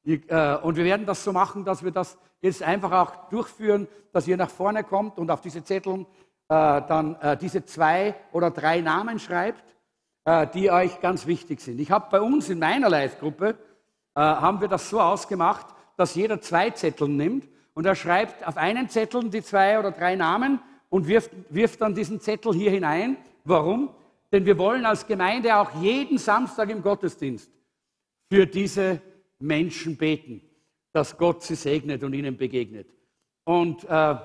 [0.05, 4.27] Äh, und wir werden das so machen, dass wir das jetzt einfach auch durchführen, dass
[4.27, 6.05] ihr nach vorne kommt und auf diese Zettel äh,
[6.47, 9.63] dann äh, diese zwei oder drei Namen schreibt,
[10.53, 11.79] die euch ganz wichtig sind.
[11.79, 13.57] Ich habe bei uns in meiner Live-Gruppe,
[14.13, 15.65] haben wir das so ausgemacht,
[15.97, 20.15] dass jeder zwei Zettel nimmt und er schreibt auf einen Zettel die zwei oder drei
[20.15, 23.17] Namen und wirft, wirft dann diesen Zettel hier hinein.
[23.43, 23.89] Warum?
[24.31, 27.49] Denn wir wollen als Gemeinde auch jeden Samstag im Gottesdienst
[28.31, 29.01] für diese
[29.39, 30.41] Menschen beten,
[30.91, 32.87] dass Gott sie segnet und ihnen begegnet.
[33.43, 34.15] Und, äh,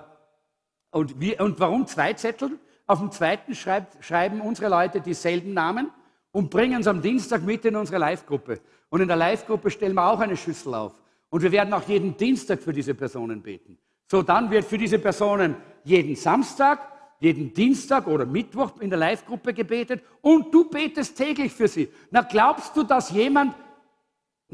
[0.90, 2.58] und, wir, und warum zwei Zettel?
[2.86, 5.90] Auf dem zweiten schreibt, schreiben unsere Leute dieselben Namen
[6.32, 8.60] und bringen es am Dienstag mit in unsere Live-Gruppe.
[8.90, 11.00] Und in der Live-Gruppe stellen wir auch eine Schüssel auf.
[11.30, 13.78] Und wir werden auch jeden Dienstag für diese Personen beten.
[14.06, 16.80] So, dann wird für diese Personen jeden Samstag,
[17.20, 21.88] jeden Dienstag oder Mittwoch in der Live-Gruppe gebetet und du betest täglich für sie.
[22.10, 23.54] Na, glaubst du, dass jemand.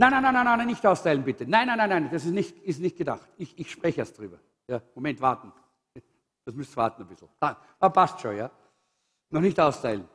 [0.01, 1.45] Nein, nein, nein, nein, nein, nicht austeilen bitte.
[1.47, 3.29] Nein, nein, nein, nein, das ist nicht, ist nicht gedacht.
[3.37, 4.39] Ich, ich spreche erst drüber.
[4.67, 5.53] Ja, Moment, warten.
[6.43, 7.29] Das müsst warten ein bisschen.
[7.39, 8.51] Ah, passt schon, ja.
[9.29, 10.09] Noch nicht austeilen.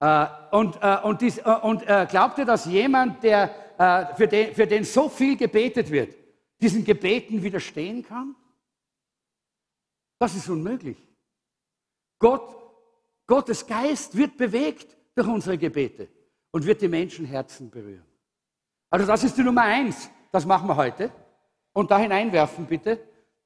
[0.00, 4.26] Äh, und, äh, und, dies, äh, und äh, glaubt ihr, dass jemand, der, äh, für,
[4.26, 6.16] den, für den so viel gebetet wird,
[6.58, 8.34] diesen Gebeten widerstehen kann?
[10.18, 10.96] Das ist unmöglich.
[12.18, 12.56] Gott,
[13.26, 16.08] Gottes Geist wird bewegt durch unsere Gebete
[16.52, 18.09] und wird die Menschenherzen berühren.
[18.90, 20.10] Also das ist die Nummer eins.
[20.32, 21.10] Das machen wir heute.
[21.72, 23.00] Und da hineinwerfen bitte,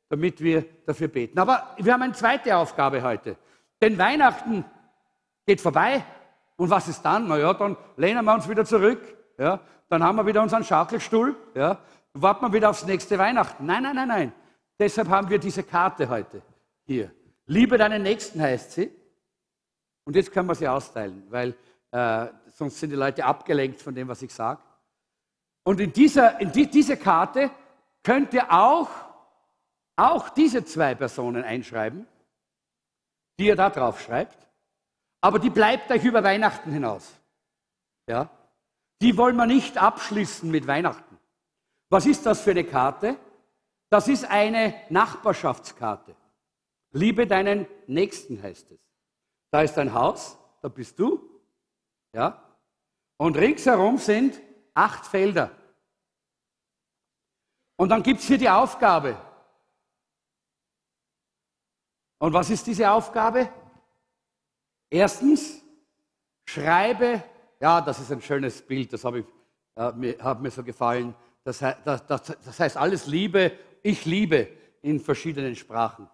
[0.09, 1.39] damit wir dafür beten.
[1.39, 3.37] Aber wir haben eine zweite Aufgabe heute.
[3.81, 4.65] Denn Weihnachten
[5.47, 6.03] geht vorbei.
[6.57, 7.29] Und was ist dann?
[7.29, 9.01] Na ja, dann lehnen wir uns wieder zurück.
[9.39, 11.37] Ja, dann haben wir wieder unseren Schaukelstuhl.
[11.55, 11.79] Ja,
[12.15, 13.67] warten wir wieder aufs nächste Weihnachten.
[13.67, 14.33] Nein, nein, nein, nein.
[14.79, 16.43] Deshalb haben wir diese Karte heute
[16.85, 17.11] hier.
[17.47, 18.91] Liebe deinen Nächsten heißt sie.
[20.05, 21.55] Und jetzt können wir sie austeilen, weil
[21.91, 24.61] äh, sonst sind die Leute abgelenkt von dem, was ich sage.
[25.65, 27.51] Und in, dieser, in die, diese Karte
[28.03, 28.91] könnt ihr auch,
[29.97, 32.07] auch diese zwei Personen einschreiben,
[33.39, 34.47] die ihr da drauf schreibt.
[35.21, 37.19] Aber die bleibt euch über Weihnachten hinaus.
[38.07, 38.29] Ja?
[39.01, 41.19] Die wollen wir nicht abschließen mit Weihnachten.
[41.89, 43.17] Was ist das für eine Karte?
[43.91, 46.15] Das ist eine Nachbarschaftskarte.
[46.93, 48.81] Liebe deinen Nächsten heißt es.
[49.51, 51.21] Da ist ein Haus, da bist du.
[52.13, 52.43] Ja?
[53.17, 54.41] Und ringsherum sind
[54.75, 55.51] acht Felder.
[57.77, 59.17] Und dann gibt es hier die Aufgabe.
[62.19, 63.49] Und was ist diese Aufgabe?
[64.91, 65.63] Erstens,
[66.49, 67.23] schreibe,
[67.61, 69.27] ja, das ist ein schönes Bild, das habe ich,
[69.77, 71.15] äh, mir, hat mir so gefallen.
[71.43, 73.53] Das, das, das, das heißt alles Liebe,
[73.83, 74.49] ich liebe
[74.83, 76.09] in verschiedenen Sprachen.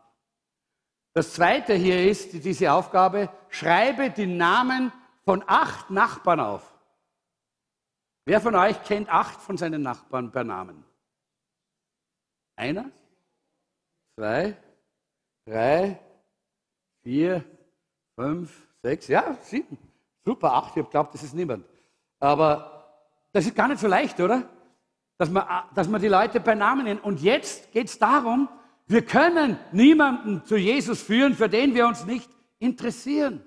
[1.13, 4.93] Das zweite hier ist diese Aufgabe, schreibe die Namen
[5.25, 6.70] von acht Nachbarn auf.
[8.25, 10.85] Wer von euch kennt acht von seinen Nachbarn per Namen?
[12.57, 12.91] Einer,
[14.15, 14.57] zwei,
[15.47, 15.99] drei,
[17.03, 17.45] vier,
[18.15, 19.79] fünf, sechs, ja, sieben.
[20.25, 21.65] Super, acht, ich glaube, das ist niemand.
[22.19, 22.81] Aber
[23.33, 24.49] das ist gar nicht so leicht, oder?
[25.17, 27.03] Dass man, dass man die Leute bei Namen nennt.
[27.03, 28.49] Und jetzt geht es darum,
[28.87, 33.43] wir können niemanden zu Jesus führen, für den wir uns nicht interessieren.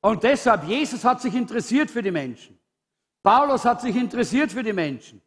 [0.00, 2.59] Und deshalb, Jesus hat sich interessiert für die Menschen.
[3.22, 5.20] Paulus hat sich interessiert für die Menschen.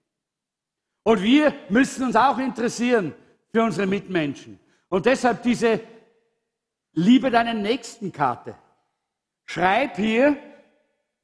[1.03, 3.13] Und wir müssen uns auch interessieren
[3.51, 4.59] für unsere Mitmenschen.
[4.89, 5.81] Und deshalb diese
[6.93, 8.55] Liebe deinen Nächsten Karte.
[9.45, 10.37] Schreib hier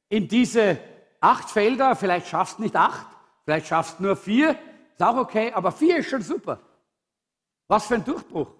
[0.08, 0.78] in diese
[1.20, 3.06] acht Felder, vielleicht schaffst du nicht acht,
[3.44, 4.50] vielleicht schaffst du nur vier,
[4.92, 6.60] ist auch okay, aber vier ist schon super.
[7.68, 8.52] Was für ein Durchbruch.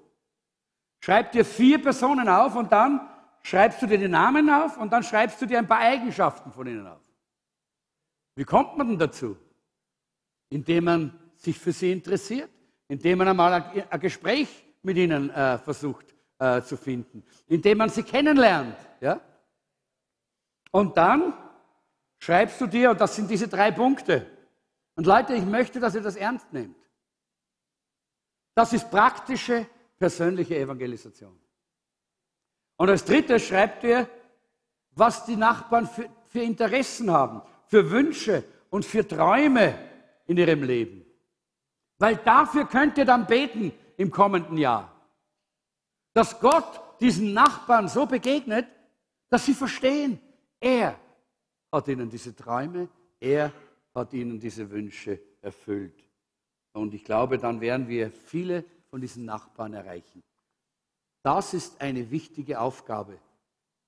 [1.00, 3.00] Schreib dir vier Personen auf und dann
[3.42, 6.66] schreibst du dir die Namen auf und dann schreibst du dir ein paar Eigenschaften von
[6.66, 7.09] ihnen auf.
[8.40, 9.36] Wie kommt man denn dazu?
[10.48, 12.48] Indem man sich für sie interessiert,
[12.88, 13.52] indem man einmal
[13.90, 14.48] ein, Gespräch
[14.80, 16.06] mit ihnen äh, versucht
[16.38, 18.78] äh, zu finden, indem man sie kennenlernt.
[19.02, 19.20] Ja?
[20.70, 21.34] Und dann
[22.18, 24.26] schreibst du dir, und das sind diese drei Punkte.
[24.94, 26.78] Und Leute, ich möchte, dass ihr das ernst nehmt.
[28.54, 29.66] Das ist praktische,
[29.98, 31.38] persönliche Evangelisation.
[32.78, 34.08] Und als drittes schreibt ihr,
[34.92, 39.78] was die Nachbarn für, für Interessen haben, für Wünsche und für Träume
[40.26, 41.04] in ihrem Leben.
[41.98, 44.92] Weil dafür könnt ihr dann beten im kommenden Jahr.
[46.12, 48.66] Dass Gott diesen Nachbarn so begegnet,
[49.28, 50.18] dass sie verstehen,
[50.58, 50.98] er
[51.70, 52.88] hat ihnen diese Träume,
[53.20, 53.52] er
[53.94, 56.04] hat ihnen diese Wünsche erfüllt.
[56.72, 60.22] Und ich glaube, dann werden wir viele von diesen Nachbarn erreichen.
[61.22, 63.18] Das ist eine wichtige Aufgabe,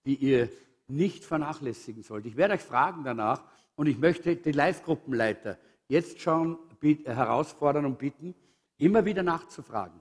[0.05, 0.51] die ihr
[0.87, 2.27] nicht vernachlässigen sollt.
[2.27, 3.43] Ich werde euch fragen danach
[3.83, 5.59] und ich möchte die Live-Gruppenleiter
[5.89, 6.57] jetzt schon
[7.05, 8.33] herausfordern und bitten,
[8.79, 10.01] immer wieder nachzufragen.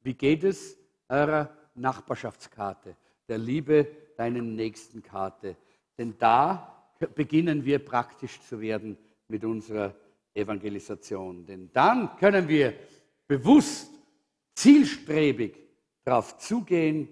[0.00, 0.78] Wie geht es
[1.10, 2.96] eurer Nachbarschaftskarte,
[3.28, 5.54] der Liebe deinen nächsten Karte?
[5.98, 8.96] Denn da beginnen wir praktisch zu werden
[9.28, 9.94] mit unserer
[10.32, 11.44] Evangelisation.
[11.44, 12.72] Denn dann können wir
[13.26, 13.90] bewusst,
[14.54, 15.58] zielstrebig
[16.04, 17.10] darauf zugehen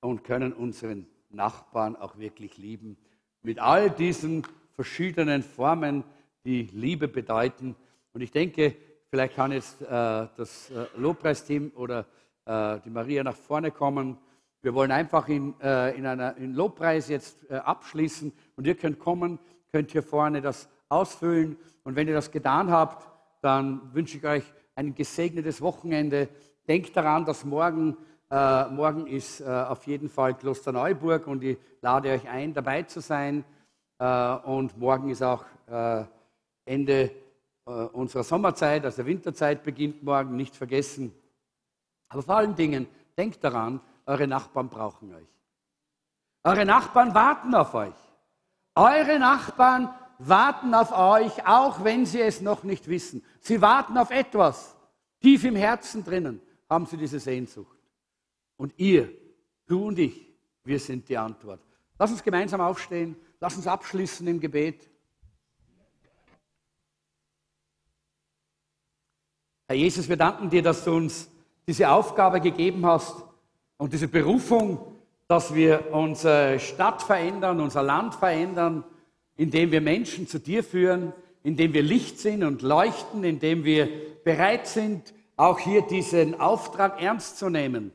[0.00, 2.96] und können unseren Nachbarn auch wirklich lieben.
[3.42, 4.42] Mit all diesen
[4.82, 6.02] verschiedenen Formen,
[6.44, 7.76] die Liebe bedeuten.
[8.12, 8.74] Und ich denke,
[9.08, 12.04] vielleicht kann jetzt äh, das äh, Lobpreisteam oder
[12.44, 14.18] äh, die Maria nach vorne kommen.
[14.60, 18.98] Wir wollen einfach in, äh, in einer in Lobpreis jetzt äh, abschließen und ihr könnt
[18.98, 19.38] kommen,
[19.70, 21.56] könnt hier vorne das ausfüllen.
[21.84, 23.08] Und wenn ihr das getan habt,
[23.40, 26.28] dann wünsche ich euch ein gesegnetes Wochenende.
[26.66, 27.96] Denkt daran, dass morgen,
[28.32, 33.44] äh, morgen ist auf jeden Fall Klosterneuburg und ich lade euch ein, dabei zu sein.
[34.02, 36.04] Äh, und morgen ist auch äh,
[36.64, 37.12] Ende
[37.64, 41.14] äh, unserer Sommerzeit, also Winterzeit beginnt morgen, nicht vergessen.
[42.08, 45.28] Aber vor allen Dingen, denkt daran, eure Nachbarn brauchen euch.
[46.42, 47.94] Eure Nachbarn warten auf euch.
[48.74, 53.24] Eure Nachbarn warten auf euch, auch wenn sie es noch nicht wissen.
[53.38, 54.74] Sie warten auf etwas.
[55.20, 57.78] Tief im Herzen drinnen haben sie diese Sehnsucht.
[58.56, 59.10] Und ihr,
[59.66, 60.26] du und ich,
[60.64, 61.60] wir sind die Antwort.
[62.00, 63.14] Lass uns gemeinsam aufstehen.
[63.42, 64.88] Lass uns abschließen im Gebet.
[69.66, 71.28] Herr Jesus, wir danken dir, dass du uns
[71.66, 73.16] diese Aufgabe gegeben hast
[73.78, 74.78] und diese Berufung,
[75.26, 78.84] dass wir unsere Stadt verändern, unser Land verändern,
[79.34, 81.12] indem wir Menschen zu dir führen,
[81.42, 83.88] indem wir Licht sind und leuchten, indem wir
[84.22, 87.90] bereit sind, auch hier diesen Auftrag ernst zu nehmen,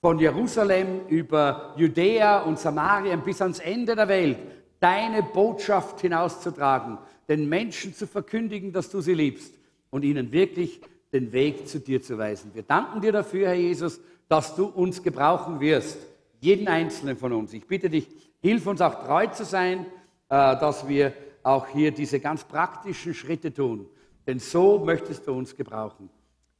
[0.00, 7.48] von Jerusalem über Judäa und Samarien bis ans Ende der Welt, deine Botschaft hinauszutragen, den
[7.48, 9.54] Menschen zu verkündigen, dass du sie liebst
[9.90, 10.80] und ihnen wirklich
[11.12, 12.50] den Weg zu dir zu weisen.
[12.54, 15.98] Wir danken dir dafür, Herr Jesus, dass du uns gebrauchen wirst,
[16.40, 17.52] jeden einzelnen von uns.
[17.52, 18.08] Ich bitte dich,
[18.40, 19.86] hilf uns auch treu zu sein,
[20.28, 21.12] äh, dass wir
[21.44, 23.86] auch hier diese ganz praktischen Schritte tun.
[24.26, 26.10] Denn so möchtest du uns gebrauchen.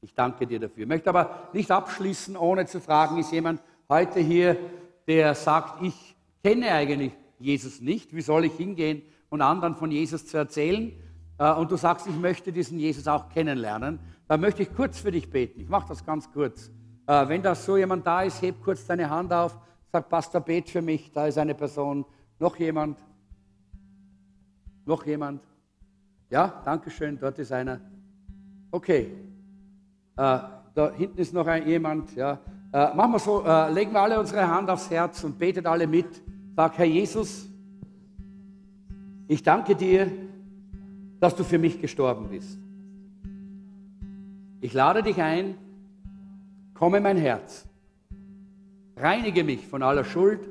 [0.01, 0.83] Ich danke dir dafür.
[0.83, 4.57] Ich möchte aber nicht abschließen, ohne zu fragen, ist jemand heute hier,
[5.07, 7.13] der sagt, ich kenne eigentlich
[7.43, 8.15] Jesus nicht.
[8.15, 10.93] Wie soll ich hingehen und anderen von Jesus zu erzählen?
[11.39, 13.99] Äh, und du sagst, ich möchte diesen Jesus auch kennenlernen.
[14.29, 15.61] Dann möchte ich kurz für dich beten.
[15.61, 16.71] Ich mache das ganz kurz.
[17.07, 19.59] Äh, wenn da so jemand da ist, heb kurz deine Hand auf,
[19.91, 21.11] sag, Pastor, bet für mich.
[21.13, 22.05] Da ist eine Person.
[22.39, 22.99] Noch jemand?
[24.85, 25.43] Noch jemand?
[26.31, 27.81] Ja, danke schön, dort ist einer.
[28.71, 29.13] Okay.
[30.17, 30.39] Äh,
[30.75, 32.15] da hinten ist noch jemand.
[32.15, 32.39] Ja.
[32.73, 36.23] Machen wir so, legen wir alle unsere Hand aufs Herz und betet alle mit.
[36.55, 37.49] Sag, Herr Jesus,
[39.27, 40.13] ich danke dir,
[41.19, 42.59] dass du für mich gestorben bist.
[44.61, 45.57] Ich lade dich ein,
[46.75, 47.67] komme mein Herz,
[48.97, 50.47] reinige mich von aller Schuld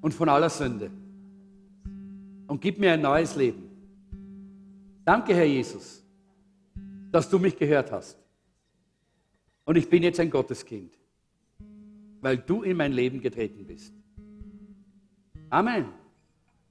[0.00, 0.90] und von aller Sünde
[2.48, 3.70] und gib mir ein neues Leben.
[5.04, 6.04] Danke, Herr Jesus,
[7.12, 8.18] dass du mich gehört hast.
[9.64, 10.98] Und ich bin jetzt ein Gotteskind,
[12.20, 13.99] weil du in mein Leben getreten bist.
[15.50, 15.86] Amen.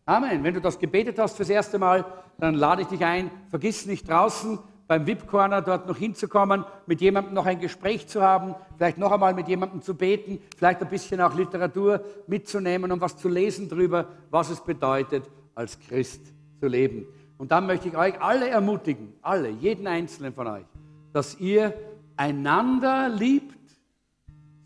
[0.06, 0.44] Amen.
[0.44, 2.06] Wenn du das gebetet hast fürs erste Mal,
[2.40, 4.58] dann lade ich dich ein, vergiss nicht draußen
[4.90, 9.36] beim VIP-Corner dort noch hinzukommen, mit jemandem noch ein Gespräch zu haben, vielleicht noch einmal
[9.36, 14.08] mit jemandem zu beten, vielleicht ein bisschen auch Literatur mitzunehmen und was zu lesen darüber,
[14.32, 17.06] was es bedeutet, als Christ zu leben.
[17.38, 20.66] Und dann möchte ich euch alle ermutigen, alle, jeden einzelnen von euch,
[21.14, 21.72] dass ihr
[22.18, 23.60] einander liebt,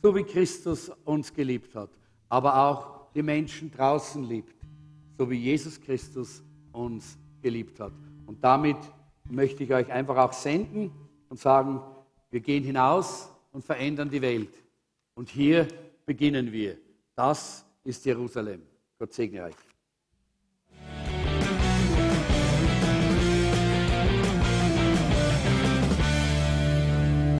[0.02, 1.90] so wie Christus uns geliebt hat,
[2.30, 4.56] aber auch die Menschen draußen liebt,
[5.18, 7.94] so wie Jesus Christus uns geliebt hat.
[8.26, 8.78] Und damit
[9.30, 10.92] möchte ich euch einfach auch senden
[11.30, 11.82] und sagen,
[12.32, 14.54] wir gehen hinaus und verändern die Welt.
[15.16, 15.68] Und hier
[16.06, 16.78] beginnen wir.
[17.16, 18.62] Das ist Jerusalem.
[18.98, 19.73] Gott segne euch.